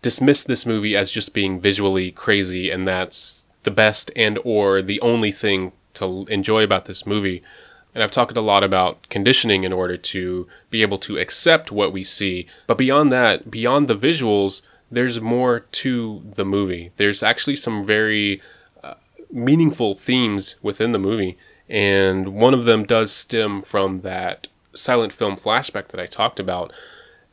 [0.00, 5.00] dismiss this movie as just being visually crazy and that's the best and or the
[5.00, 7.42] only thing to enjoy about this movie.
[7.92, 11.92] And I've talked a lot about conditioning in order to be able to accept what
[11.92, 12.46] we see.
[12.68, 16.92] But beyond that, beyond the visuals, there's more to the movie.
[16.98, 18.40] There's actually some very
[18.84, 18.94] uh,
[19.32, 21.36] meaningful themes within the movie.
[21.68, 26.72] And one of them does stem from that silent film flashback that I talked about.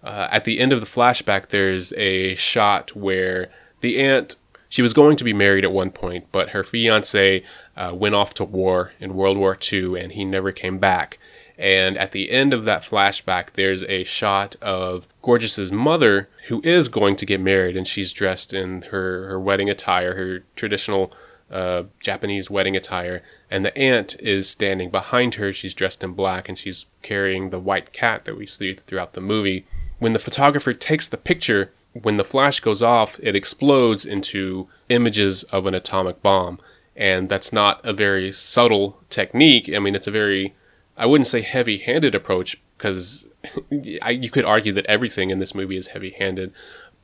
[0.04, 3.50] Uh, at the end of the flashback, there's a shot where
[3.82, 4.36] the aunt,
[4.70, 7.44] she was going to be married at one point, but her fiance
[7.78, 11.18] uh, went off to war in World War II and he never came back.
[11.58, 16.90] And at the end of that flashback, there's a shot of Gorgeous's mother, who is
[16.90, 21.14] going to get married, and she's dressed in her, her wedding attire, her traditional
[21.50, 23.24] uh, Japanese wedding attire.
[23.56, 25.54] And the aunt is standing behind her.
[25.54, 29.22] She's dressed in black, and she's carrying the white cat that we see throughout the
[29.22, 29.66] movie.
[29.98, 35.44] When the photographer takes the picture, when the flash goes off, it explodes into images
[35.44, 36.60] of an atomic bomb.
[36.98, 39.72] And that's not a very subtle technique.
[39.74, 40.54] I mean, it's a very
[40.98, 43.26] I wouldn't say heavy handed approach because
[43.70, 46.52] you could argue that everything in this movie is heavy handed,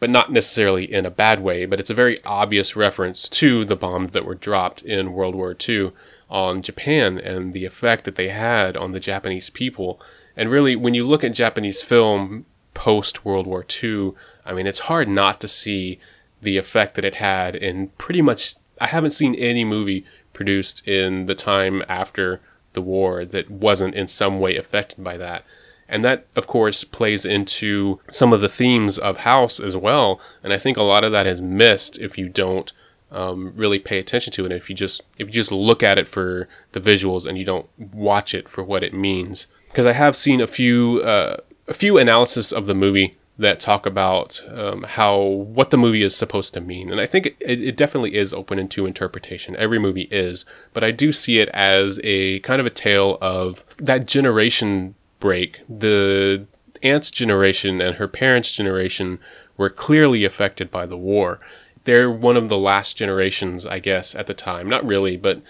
[0.02, 1.66] but not necessarily in a bad way.
[1.66, 5.56] But it's a very obvious reference to the bombs that were dropped in World War
[5.58, 5.94] II
[6.32, 10.02] on Japan and the effect that they had on the Japanese people.
[10.36, 14.14] And really, when you look at Japanese film post World War II,
[14.46, 16.00] I mean, it's hard not to see
[16.42, 18.56] the effect that it had in pretty much.
[18.80, 22.42] I haven't seen any movie produced in the time after
[22.74, 25.44] the war that wasn't in some way affected by that.
[25.88, 30.22] And that, of course, plays into some of the themes of House as well.
[30.42, 32.72] And I think a lot of that is missed if you don't
[33.12, 34.52] um, really pay attention to it.
[34.52, 37.68] If you just if you just look at it for the visuals and you don't
[37.78, 39.48] watch it for what it means.
[39.68, 41.38] Because I have seen a few uh,
[41.68, 46.16] a few analysis of the movie that talk about um, how what the movie is
[46.16, 49.56] supposed to mean, and I think it, it, definitely is open into interpretation.
[49.56, 53.64] Every movie is, but I do see it as a kind of a tale of
[53.78, 55.62] that generation break.
[55.68, 56.46] The
[56.84, 59.20] aunt's generation and her parents' generation
[59.58, 61.40] were clearly affected by the war.
[61.84, 64.70] They're one of the last generations, I guess, at the time.
[64.70, 65.42] Not really, but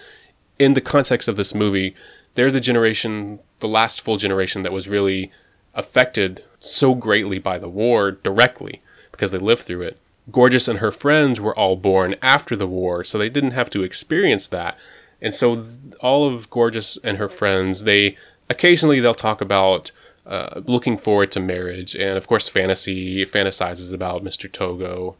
[0.58, 1.94] in the context of this movie,
[2.34, 5.30] they're the generation, the last full generation that was really
[5.74, 9.98] affected so greatly by the war directly because they lived through it.
[10.30, 13.82] Gorgeous and her friends were all born after the war, so they didn't have to
[13.82, 14.78] experience that.
[15.20, 15.66] And so
[16.00, 18.16] all of Gorgeous and her friends, they
[18.48, 19.90] occasionally they'll talk about
[20.24, 24.50] uh, looking forward to marriage, and of course, fantasy fantasizes about Mr.
[24.50, 25.16] Togo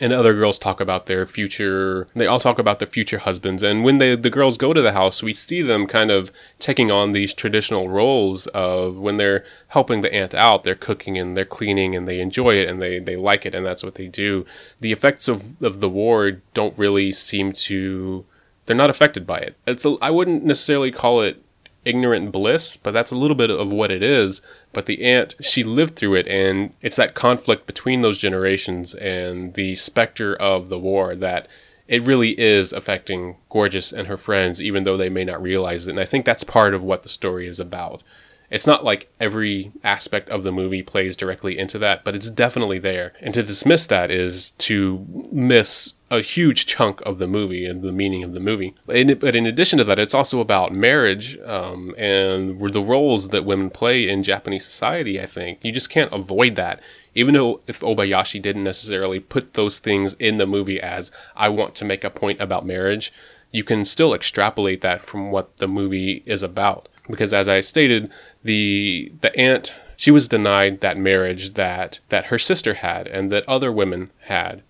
[0.00, 2.08] and other girls talk about their future.
[2.14, 3.62] They all talk about their future husbands.
[3.62, 6.90] And when they the girls go to the house we see them kind of taking
[6.90, 11.44] on these traditional roles of when they're helping the aunt out they're cooking and they're
[11.44, 14.46] cleaning and they enjoy it and they they like it and that's what they do.
[14.80, 18.24] The effects of of the war don't really seem to
[18.66, 19.56] they're not affected by it.
[19.66, 21.41] It's a, I wouldn't necessarily call it
[21.84, 25.64] ignorant bliss but that's a little bit of what it is but the aunt, she
[25.64, 30.78] lived through it, and it's that conflict between those generations and the specter of the
[30.78, 31.46] war that
[31.88, 35.90] it really is affecting Gorgeous and her friends, even though they may not realize it.
[35.90, 38.02] And I think that's part of what the story is about.
[38.50, 42.78] It's not like every aspect of the movie plays directly into that, but it's definitely
[42.78, 43.12] there.
[43.20, 47.90] And to dismiss that is to miss a huge chunk of the movie and the
[47.90, 48.74] meaning of the movie.
[48.86, 48.96] But
[49.34, 54.08] in addition to that, it's also about marriage um, and the roles that women play
[54.08, 55.20] in Japanese society.
[55.20, 56.80] I think you just can't avoid that.
[57.14, 61.74] Even though if Obayashi didn't necessarily put those things in the movie as I want
[61.76, 63.12] to make a point about marriage,
[63.50, 68.10] you can still extrapolate that from what the movie is about because as I stated,
[68.44, 73.48] the the aunt she was denied that marriage that that her sister had and that
[73.48, 74.62] other women had,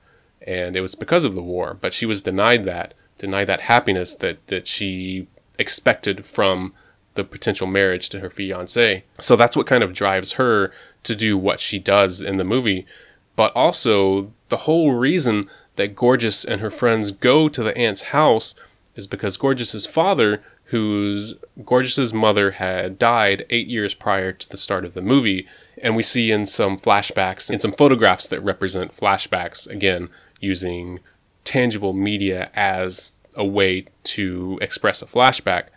[0.47, 1.77] and it was because of the war.
[1.81, 5.27] But she was denied that, denied that happiness that that she
[5.59, 6.73] expected from
[7.15, 9.05] the potential marriage to her fiance.
[9.21, 10.73] So that's what kind of drives her
[11.03, 12.87] to do what she does in the movie.
[13.37, 18.55] But also the whole reason that Gorgeous and her friends go to the aunt's house
[18.95, 21.35] is because Gorgeous's father whose
[21.67, 25.47] Gorgeous's mother had died eight years prior to the start of the movie.
[25.83, 30.09] And we see in some flashbacks, in some photographs that represent flashbacks, again,
[30.43, 31.01] using
[31.45, 35.69] tangible media as a way to express a flashback.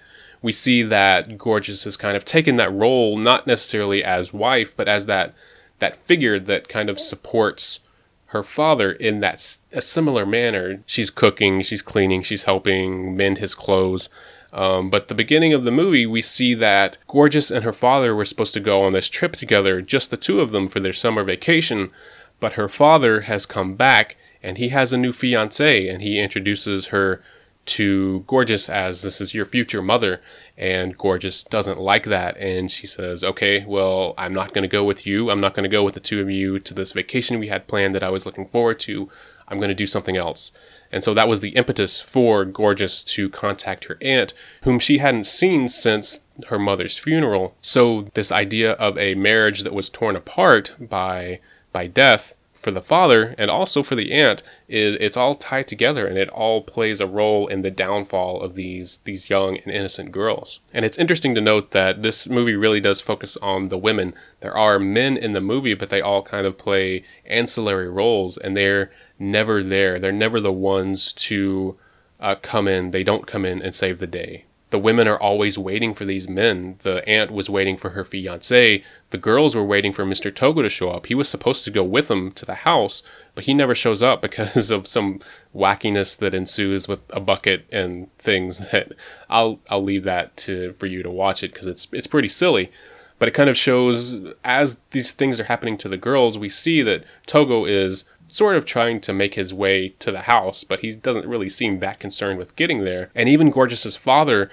[0.42, 4.88] We see that Gorgeous has kind of taken that role, not necessarily as wife, but
[4.88, 5.34] as that
[5.80, 7.82] that figure that kind of supports
[8.28, 10.84] her father in that a similar manner.
[10.86, 14.10] She's cooking, she's cleaning, she's helping mend his clothes,
[14.56, 18.24] um, but the beginning of the movie, we see that Gorgeous and her father were
[18.24, 21.26] supposed to go on this trip together, just the two of them for their summer
[21.26, 21.92] vacation.
[22.40, 26.88] But her father has come back and he has a new fiance and he introduces
[26.88, 27.22] her
[27.66, 30.22] to Gorgeous as this is your future mother.
[30.56, 32.38] And Gorgeous doesn't like that.
[32.38, 35.32] And she says, okay, well, I'm not going to go with you.
[35.32, 37.68] I'm not going to go with the two of you to this vacation we had
[37.68, 39.10] planned that I was looking forward to.
[39.48, 40.52] I'm going to do something else.
[40.92, 45.26] And so that was the impetus for Gorgeous to contact her aunt, whom she hadn't
[45.26, 47.56] seen since her mother's funeral.
[47.64, 51.40] So this idea of a marriage that was torn apart by
[51.74, 52.35] by death
[52.66, 56.30] for the father and also for the aunt it, it's all tied together and it
[56.30, 60.62] all plays a role in the downfall of these these young and innocent girls.
[60.74, 64.16] And it's interesting to note that this movie really does focus on the women.
[64.40, 68.58] There are men in the movie but they all kind of play ancillary roles and
[68.58, 70.00] they're never there.
[70.00, 71.78] They're never the ones to
[72.20, 72.90] uh, come in.
[72.90, 74.46] They don't come in and save the day
[74.76, 76.78] the women are always waiting for these men.
[76.84, 78.84] The aunt was waiting for her fiance.
[79.10, 80.36] The girls were waiting for Mr.
[80.36, 81.06] Togo to show up.
[81.06, 83.02] He was supposed to go with them to the house,
[83.36, 85.22] but he never shows up because of some
[85.56, 88.92] wackiness that ensues with a bucket and things that
[89.30, 92.70] I'll I'll leave that to for you to watch it because it's it's pretty silly.
[93.18, 96.82] But it kind of shows as these things are happening to the girls, we see
[96.82, 100.96] that Togo is sort of trying to make his way to the house, but he
[100.96, 103.12] doesn't really seem that concerned with getting there.
[103.16, 104.50] And even Gorgeous's father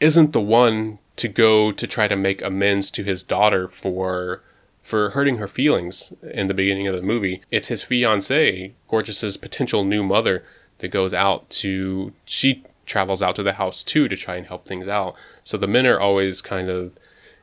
[0.00, 4.42] isn't the one to go to try to make amends to his daughter for
[4.82, 7.42] for hurting her feelings in the beginning of the movie.
[7.50, 10.42] It's his fiancee, Gorgeous's potential new mother,
[10.78, 14.66] that goes out to she travels out to the house too to try and help
[14.66, 15.14] things out.
[15.44, 16.92] So the men are always kind of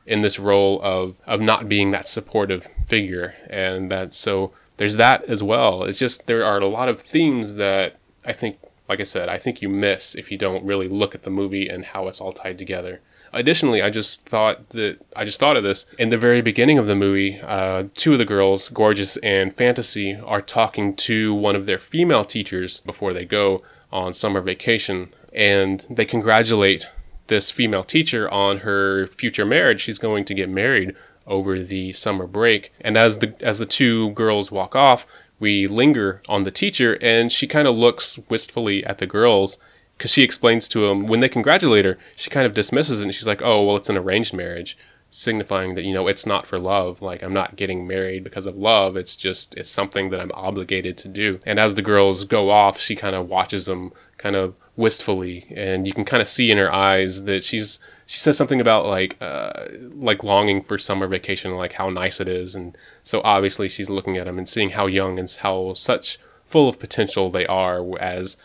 [0.06, 5.24] in this role of of not being that supportive figure and that so there's that
[5.24, 5.84] as well.
[5.84, 8.58] It's just there are a lot of themes that I think,
[8.88, 11.68] like I said, I think you miss if you don't really look at the movie
[11.68, 13.00] and how it's all tied together.
[13.32, 16.86] Additionally, I just thought that I just thought of this in the very beginning of
[16.86, 17.38] the movie.
[17.40, 22.24] Uh, two of the girls, Gorgeous and Fantasy, are talking to one of their female
[22.24, 23.62] teachers before they go
[23.92, 26.86] on summer vacation, and they congratulate
[27.26, 29.82] this female teacher on her future marriage.
[29.82, 30.94] She's going to get married
[31.28, 32.72] over the summer break.
[32.80, 35.06] And as the as the two girls walk off,
[35.38, 39.58] we linger on the teacher, and she kind of looks wistfully at the girls
[39.96, 43.14] because she explains to them when they congratulate her, she kind of dismisses it, and
[43.14, 44.76] she's like, "Oh, well, it's an arranged marriage."
[45.10, 48.56] signifying that you know it's not for love like i'm not getting married because of
[48.56, 52.50] love it's just it's something that i'm obligated to do and as the girls go
[52.50, 56.50] off she kind of watches them kind of wistfully and you can kind of see
[56.50, 57.78] in her eyes that she's
[58.08, 62.28] she says something about like uh, like longing for summer vacation, like how nice it
[62.28, 66.18] is, and so obviously she's looking at them and seeing how young and how such
[66.46, 67.84] full of potential they are.
[67.98, 68.38] As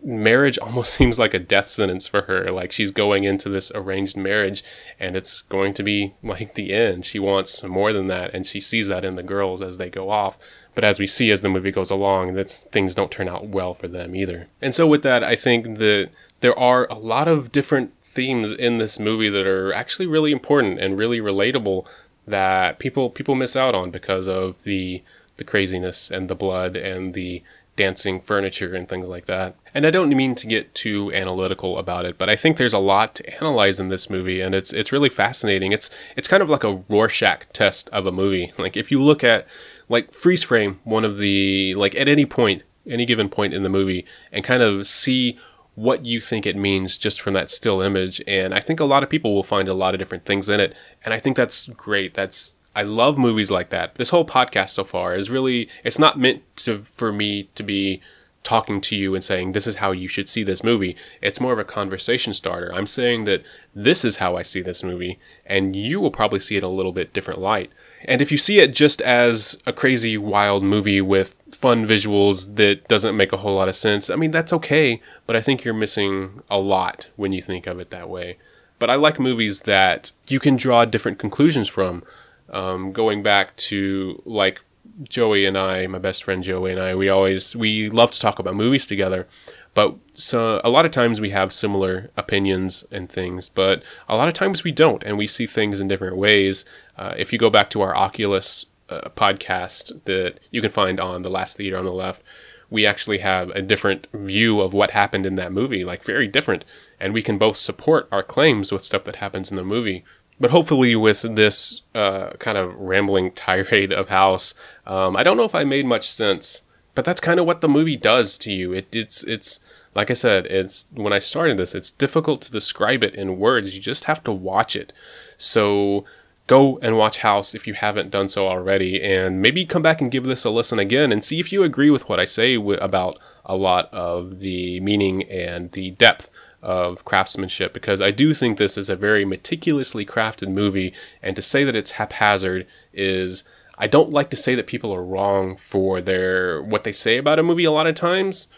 [0.00, 2.52] marriage almost seems like a death sentence for her.
[2.52, 4.62] Like she's going into this arranged marriage,
[5.00, 7.04] and it's going to be like the end.
[7.04, 10.08] She wants more than that, and she sees that in the girls as they go
[10.08, 10.38] off.
[10.76, 13.74] But as we see as the movie goes along, that things don't turn out well
[13.74, 14.46] for them either.
[14.62, 16.10] And so with that, I think that
[16.42, 20.80] there are a lot of different themes in this movie that are actually really important
[20.80, 21.86] and really relatable
[22.26, 25.02] that people people miss out on because of the
[25.36, 27.42] the craziness and the blood and the
[27.76, 29.54] dancing furniture and things like that.
[29.72, 32.78] And I don't mean to get too analytical about it, but I think there's a
[32.78, 35.72] lot to analyze in this movie and it's it's really fascinating.
[35.72, 38.52] It's it's kind of like a Rorschach test of a movie.
[38.60, 39.46] Like if you look at
[39.88, 43.70] like freeze frame one of the like at any point any given point in the
[43.70, 45.38] movie and kind of see
[45.74, 48.22] what you think it means just from that still image.
[48.26, 50.60] And I think a lot of people will find a lot of different things in
[50.60, 50.74] it.
[51.04, 52.14] And I think that's great.
[52.14, 53.96] That's I love movies like that.
[53.96, 58.00] This whole podcast so far is really it's not meant to for me to be
[58.42, 60.96] talking to you and saying this is how you should see this movie.
[61.20, 62.72] It's more of a conversation starter.
[62.72, 63.42] I'm saying that
[63.74, 66.92] this is how I see this movie and you will probably see it a little
[66.92, 67.70] bit different light.
[68.04, 72.88] And if you see it just as a crazy, wild movie with fun visuals that
[72.88, 75.74] doesn't make a whole lot of sense, I mean, that's okay, but I think you're
[75.74, 78.38] missing a lot when you think of it that way.
[78.78, 82.02] But I like movies that you can draw different conclusions from.
[82.48, 84.60] Um, going back to like
[85.04, 88.38] Joey and I, my best friend Joey and I, we always we love to talk
[88.38, 89.28] about movies together.
[89.74, 94.28] But so a lot of times we have similar opinions and things, but a lot
[94.28, 96.64] of times we don't, and we see things in different ways.
[96.98, 101.22] Uh, if you go back to our Oculus uh, podcast that you can find on
[101.22, 102.22] the last theater on the left,
[102.68, 106.64] we actually have a different view of what happened in that movie, like very different,
[107.00, 110.04] and we can both support our claims with stuff that happens in the movie.
[110.38, 114.54] But hopefully, with this uh, kind of rambling tirade of House,
[114.86, 116.62] um, I don't know if I made much sense
[116.94, 118.72] but that's kind of what the movie does to you.
[118.72, 119.60] It, it's it's
[119.94, 123.74] like I said, it's when I started this, it's difficult to describe it in words.
[123.74, 124.92] You just have to watch it.
[125.38, 126.04] So
[126.50, 130.10] go and watch House if you haven't done so already, and maybe come back and
[130.10, 133.16] give this a listen again and see if you agree with what I say about
[133.46, 136.28] a lot of the meaning and the depth
[136.60, 140.92] of craftsmanship because I do think this is a very meticulously crafted movie,
[141.22, 143.44] and to say that it's haphazard is.
[143.78, 147.38] I don't like to say that people are wrong for their what they say about
[147.38, 148.48] a movie a lot of times,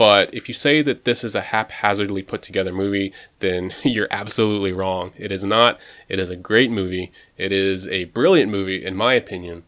[0.00, 4.72] but if you say that this is a haphazardly put together movie, then you're absolutely
[4.72, 5.12] wrong.
[5.18, 5.78] It is not.
[6.08, 7.12] It is a great movie.
[7.36, 9.62] It is a brilliant movie, in my opinion.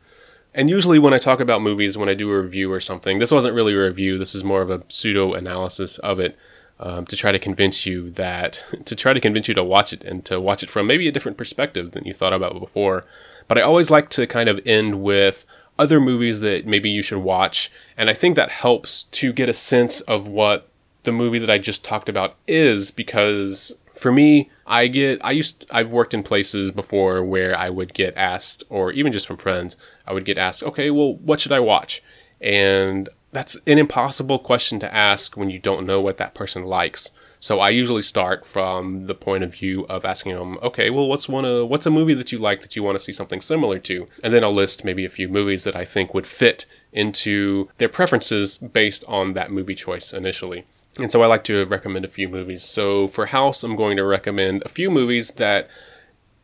[0.54, 3.30] And usually, when I talk about movies, when I do a review or something, this
[3.30, 4.16] wasn't really a review.
[4.16, 6.34] This is more of a pseudo analysis of it
[6.80, 10.02] um, to try to convince you that, to try to convince you to watch it
[10.02, 13.04] and to watch it from maybe a different perspective than you thought about before.
[13.48, 15.44] But I always like to kind of end with
[15.82, 17.70] other movies that maybe you should watch.
[17.96, 20.68] And I think that helps to get a sense of what
[21.02, 25.66] the movie that I just talked about is because for me, I get I used
[25.70, 29.76] I've worked in places before where I would get asked or even just from friends,
[30.06, 32.00] I would get asked, "Okay, well, what should I watch?"
[32.40, 37.10] And that's an impossible question to ask when you don't know what that person likes.
[37.42, 41.28] So I usually start from the point of view of asking them, okay, well, what's
[41.28, 43.80] one of what's a movie that you like that you want to see something similar
[43.80, 47.68] to, and then I'll list maybe a few movies that I think would fit into
[47.78, 50.66] their preferences based on that movie choice initially.
[51.00, 52.62] And so I like to recommend a few movies.
[52.62, 55.68] So for House, I'm going to recommend a few movies that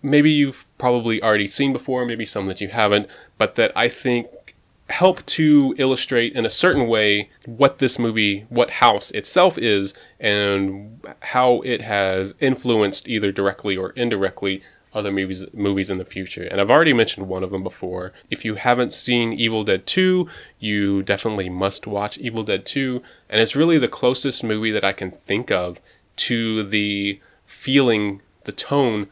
[0.03, 4.27] maybe you've probably already seen before, maybe some that you haven't, but that I think
[4.89, 11.01] help to illustrate in a certain way what this movie, what House itself is, and
[11.21, 14.63] how it has influenced either directly or indirectly
[14.95, 16.45] other movies movies in the future.
[16.45, 18.13] And I've already mentioned one of them before.
[18.31, 20.27] If you haven't seen Evil Dead 2,
[20.59, 24.93] you definitely must watch Evil Dead 2, and it's really the closest movie that I
[24.93, 25.79] can think of
[26.17, 29.09] to the feeling, the tone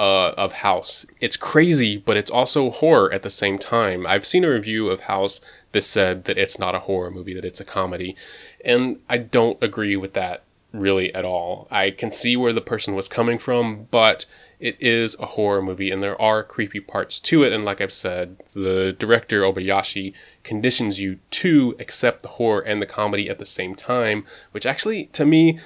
[0.00, 1.04] uh, of House.
[1.20, 4.06] It's crazy, but it's also horror at the same time.
[4.06, 5.42] I've seen a review of House
[5.72, 8.16] that said that it's not a horror movie, that it's a comedy.
[8.64, 10.42] And I don't agree with that
[10.72, 11.68] really at all.
[11.70, 14.24] I can see where the person was coming from, but
[14.58, 17.52] it is a horror movie and there are creepy parts to it.
[17.52, 22.86] And like I've said, the director Obayashi conditions you to accept the horror and the
[22.86, 25.60] comedy at the same time, which actually, to me,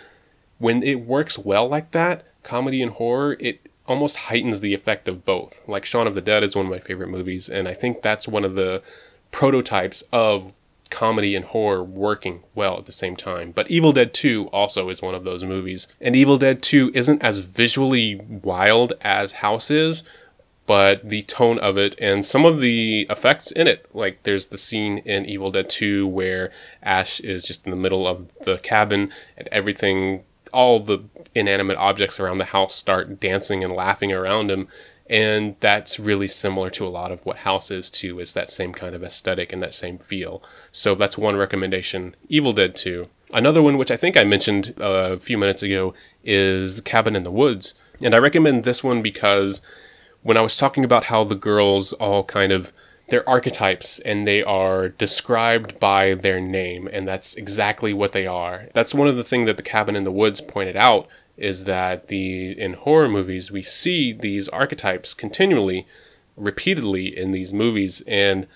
[0.59, 5.25] when it works well like that, comedy and horror, it almost heightens the effect of
[5.25, 5.61] both.
[5.67, 8.29] Like Shaun of the Dead is one of my favorite movies, and I think that's
[8.29, 8.83] one of the
[9.31, 10.53] prototypes of
[10.91, 13.51] comedy and horror working well at the same time.
[13.51, 15.89] But Evil Dead 2 also is one of those movies.
[16.01, 20.05] And Evil Dead 2 isn't as visually wild as House is,
[20.67, 23.87] but the tone of it and some of the effects in it.
[23.93, 28.07] Like there's the scene in Evil Dead 2 where Ash is just in the middle
[28.07, 30.25] of the cabin and everything
[30.55, 34.69] all the inanimate objects around the house start dancing and laughing around him.
[35.11, 38.21] And that's really similar to a lot of what House is too.
[38.21, 40.43] It's that same kind of aesthetic and that same feel.
[40.73, 42.17] So that's one recommendation.
[42.29, 43.07] Evil Dead 2.
[43.33, 45.93] Another one, which I think I mentioned uh, a few minutes ago,
[46.23, 47.75] is Cabin in the Woods.
[48.01, 49.61] And I recommend this one because
[50.23, 52.73] when I was talking about how the girls all kind of
[53.09, 58.69] they're archetypes and they are described by their name and that's exactly what they are.
[58.73, 62.09] That's one of the things that the cabin in the woods pointed out is that
[62.09, 65.87] the in horror movies we see these archetypes continually
[66.37, 68.47] repeatedly in these movies and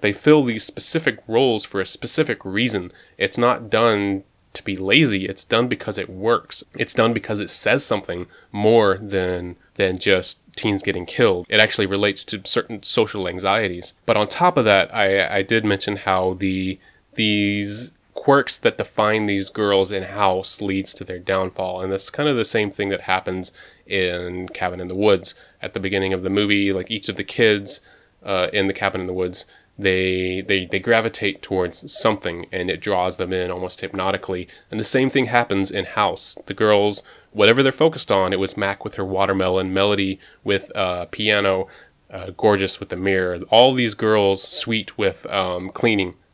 [0.00, 2.92] they fill these specific roles for a specific reason.
[3.16, 6.64] It's not done to be lazy it's done because it works.
[6.74, 11.46] It's done because it says something more than than just teens getting killed.
[11.48, 13.94] It actually relates to certain social anxieties.
[14.06, 16.78] But on top of that, I, I did mention how the
[17.14, 21.82] these quirks that define these girls in house leads to their downfall.
[21.82, 23.52] And that's kind of the same thing that happens
[23.86, 25.34] in Cabin in the Woods.
[25.60, 27.80] At the beginning of the movie, like each of the kids
[28.24, 29.46] uh, in the Cabin in the Woods,
[29.78, 34.48] they, they they gravitate towards something and it draws them in almost hypnotically.
[34.70, 36.38] And the same thing happens in House.
[36.46, 37.02] The girls
[37.34, 38.32] whatever they're focused on.
[38.32, 41.68] It was Mac with her watermelon, Melody with uh, piano,
[42.10, 43.40] uh, Gorgeous with the mirror.
[43.50, 46.14] All these girls, Sweet with um, cleaning.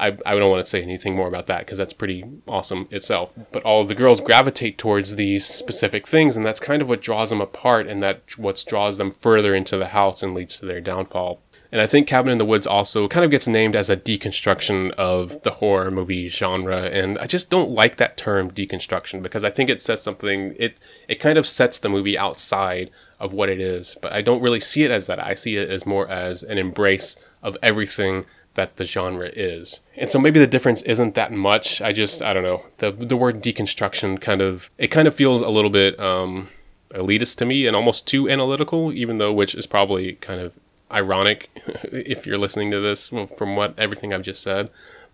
[0.00, 3.30] I, I don't want to say anything more about that because that's pretty awesome itself.
[3.50, 7.02] But all of the girls gravitate towards these specific things, and that's kind of what
[7.02, 10.66] draws them apart, and that what draws them further into the house and leads to
[10.66, 11.40] their downfall.
[11.70, 14.92] And I think Cabin in the Woods also kind of gets named as a deconstruction
[14.92, 16.84] of the horror movie genre.
[16.84, 20.78] And I just don't like that term deconstruction because I think it says something, it,
[21.08, 22.90] it kind of sets the movie outside
[23.20, 23.96] of what it is.
[24.00, 25.22] But I don't really see it as that.
[25.22, 29.80] I see it as more as an embrace of everything that the genre is.
[29.96, 31.82] And so maybe the difference isn't that much.
[31.82, 32.64] I just, I don't know.
[32.78, 36.48] The, the word deconstruction kind of, it kind of feels a little bit, um,
[36.90, 40.52] elitist to me and almost too analytical, even though which is probably kind of
[40.90, 41.48] ironic
[41.84, 44.70] if you're listening to this from what everything I've just said,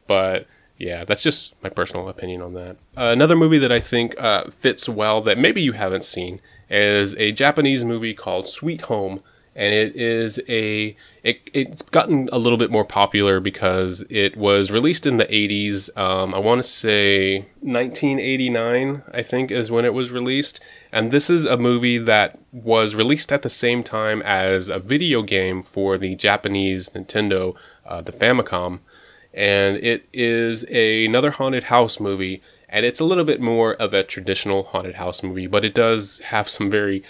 [0.07, 0.47] but
[0.79, 2.77] yeah, that's just my personal opinion on that.
[2.97, 7.15] Uh, another movie that I think uh, fits well that maybe you haven't seen is
[7.17, 9.23] a Japanese movie called Sweet Home,
[9.55, 14.71] and it is a it, it's gotten a little bit more popular because it was
[14.71, 15.97] released in the 80s.
[15.97, 20.61] Um, I want to say 1989, I think, is when it was released.
[20.95, 25.23] And this is a movie that was released at the same time as a video
[25.23, 28.79] game for the Japanese Nintendo, uh, the Famicom.
[29.35, 32.43] And it is a, another haunted house movie.
[32.69, 36.21] And it's a little bit more of a traditional haunted house movie, but it does
[36.21, 37.03] have some very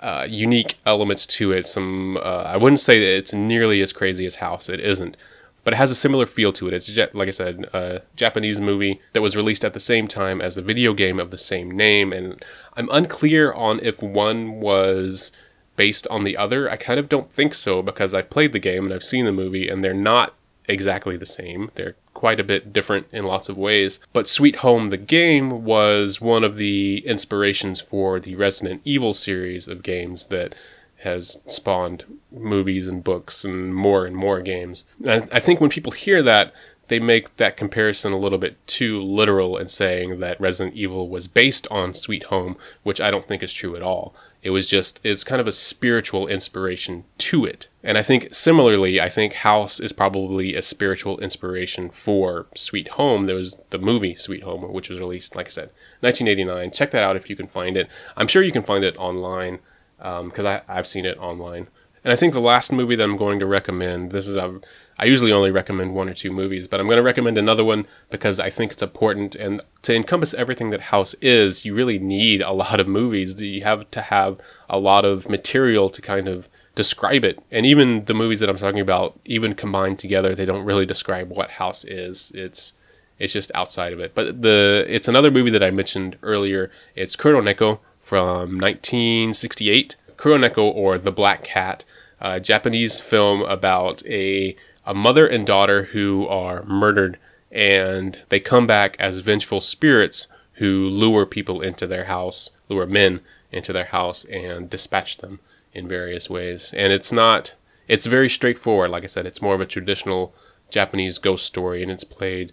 [0.00, 1.66] uh, unique elements to it.
[1.66, 4.68] Some uh, I wouldn't say that it's nearly as crazy as House.
[4.68, 5.16] It isn't,
[5.64, 6.74] but it has a similar feel to it.
[6.74, 10.54] It's like I said, a Japanese movie that was released at the same time as
[10.54, 12.44] the video game of the same name, and
[12.76, 15.32] I'm unclear on if one was
[15.76, 16.70] based on the other.
[16.70, 19.32] I kind of don't think so because I've played the game and I've seen the
[19.32, 20.34] movie, and they're not
[20.66, 21.70] exactly the same.
[21.74, 23.98] They're quite a bit different in lots of ways.
[24.12, 29.68] But Sweet Home, the game, was one of the inspirations for the Resident Evil series
[29.68, 30.54] of games that
[31.02, 34.84] has spawned movies and books and more and more games.
[35.06, 36.52] And I think when people hear that,
[36.90, 41.28] they make that comparison a little bit too literal in saying that Resident Evil was
[41.28, 44.12] based on Sweet Home, which I don't think is true at all.
[44.42, 47.68] It was just, it's kind of a spiritual inspiration to it.
[47.84, 53.26] And I think similarly, I think House is probably a spiritual inspiration for Sweet Home.
[53.26, 55.70] There was the movie Sweet Home, which was released, like I said,
[56.00, 56.72] 1989.
[56.72, 57.88] Check that out if you can find it.
[58.16, 59.60] I'm sure you can find it online
[60.00, 61.68] because um, I've seen it online.
[62.02, 64.60] And I think the last movie that I'm going to recommend, this is a,
[64.98, 67.86] I usually only recommend one or two movies, but I'm going to recommend another one
[68.08, 69.34] because I think it's important.
[69.34, 73.40] And to encompass everything that House is, you really need a lot of movies.
[73.40, 74.38] You have to have
[74.68, 77.38] a lot of material to kind of describe it.
[77.50, 81.28] And even the movies that I'm talking about, even combined together, they don't really describe
[81.28, 82.32] what House is.
[82.34, 82.72] It's
[83.18, 84.14] it's just outside of it.
[84.14, 86.70] But the it's another movie that I mentioned earlier.
[86.96, 87.80] It's Kuroneko
[88.10, 89.94] from 1968.
[90.16, 91.84] Kuroneko or The Black Cat,
[92.20, 97.20] a Japanese film about a a mother and daughter who are murdered
[97.52, 103.20] and they come back as vengeful spirits who lure people into their house, lure men
[103.52, 105.38] into their house and dispatch them
[105.72, 106.74] in various ways.
[106.76, 107.54] And it's not
[107.86, 108.90] it's very straightforward.
[108.90, 110.34] Like I said, it's more of a traditional
[110.68, 112.50] Japanese ghost story and it's played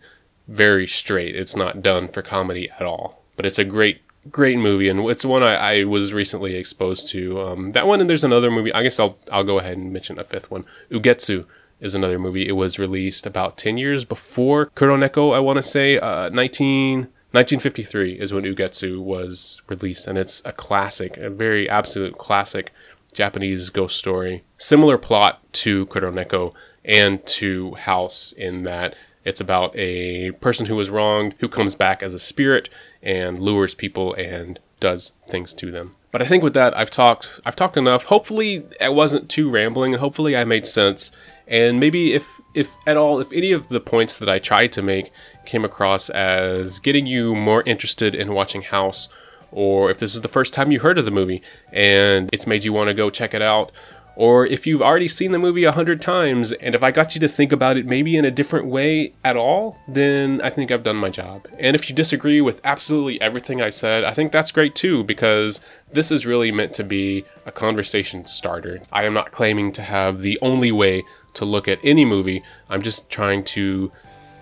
[0.48, 1.36] very straight.
[1.36, 3.24] It's not done for comedy at all.
[3.36, 4.02] But it's a great
[4.32, 7.42] great movie, and it's one I, I was recently exposed to.
[7.42, 8.74] Um, that one, and there's another movie.
[8.74, 10.66] I guess I'll I'll go ahead and mention a fifth one.
[10.92, 11.46] Ugetsu
[11.80, 12.48] is another movie.
[12.48, 15.36] It was released about ten years before Kuroneko.
[15.36, 20.52] I want to say uh, 19, 1953 is when Ugetsu was released, and it's a
[20.52, 22.72] classic, a very absolute classic
[23.14, 24.44] Japanese ghost story.
[24.58, 26.54] Similar plot to Kuroneko
[26.86, 28.96] and to House in that
[29.28, 32.70] it's about a person who was wronged who comes back as a spirit
[33.02, 35.96] and lures people and does things to them.
[36.12, 38.04] But I think with that I've talked I've talked enough.
[38.04, 41.12] Hopefully I wasn't too rambling and hopefully I made sense.
[41.48, 44.82] And maybe if if at all if any of the points that I tried to
[44.82, 45.12] make
[45.46, 49.10] came across as getting you more interested in watching House
[49.52, 51.42] or if this is the first time you heard of the movie
[51.72, 53.72] and it's made you want to go check it out
[54.18, 57.22] or if you've already seen the movie a hundred times and if I got you
[57.22, 60.82] to think about it maybe in a different way at all, then I think I've
[60.82, 61.48] done my job.
[61.60, 65.62] And if you disagree with absolutely everything I said, I think that's great too because
[65.94, 68.82] this is really meant to be a conversation starter.
[68.92, 71.04] I am not claiming to have the only way
[71.36, 73.92] to look at any movie, I'm just trying to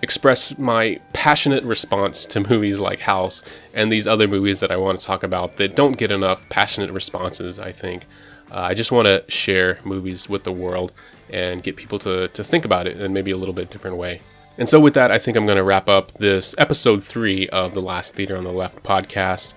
[0.00, 3.42] express my passionate response to movies like House
[3.74, 6.92] and these other movies that I want to talk about that don't get enough passionate
[6.92, 8.04] responses, I think.
[8.50, 10.92] Uh, I just want to share movies with the world
[11.30, 14.20] and get people to, to think about it in maybe a little bit different way.
[14.58, 17.74] And so, with that, I think I'm going to wrap up this episode three of
[17.74, 19.52] the Last Theater on the Left podcast.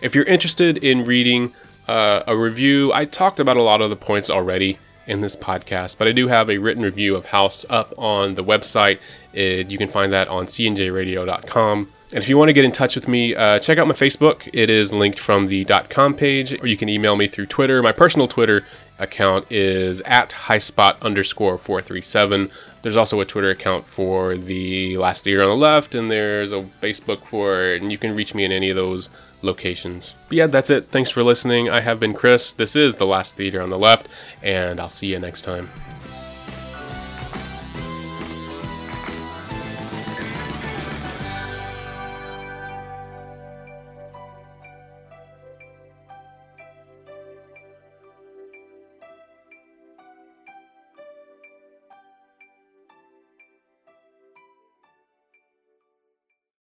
[0.00, 1.52] If you're interested in reading
[1.88, 5.98] uh, a review, I talked about a lot of the points already in this podcast,
[5.98, 9.00] but I do have a written review of House up on the website.
[9.32, 11.88] It, you can find that on cnjradio.com.
[12.14, 14.48] And if you want to get in touch with me, uh, check out my Facebook.
[14.52, 17.82] It is linked from the .com page, or you can email me through Twitter.
[17.82, 18.64] My personal Twitter
[19.00, 22.52] account is at highspot underscore 437.
[22.82, 26.62] There's also a Twitter account for the Last Theater on the Left, and there's a
[26.80, 29.10] Facebook for it, and you can reach me in any of those
[29.42, 30.14] locations.
[30.28, 30.90] But yeah, that's it.
[30.92, 31.68] Thanks for listening.
[31.68, 32.52] I have been Chris.
[32.52, 34.06] This is the Last Theater on the Left,
[34.40, 35.68] and I'll see you next time.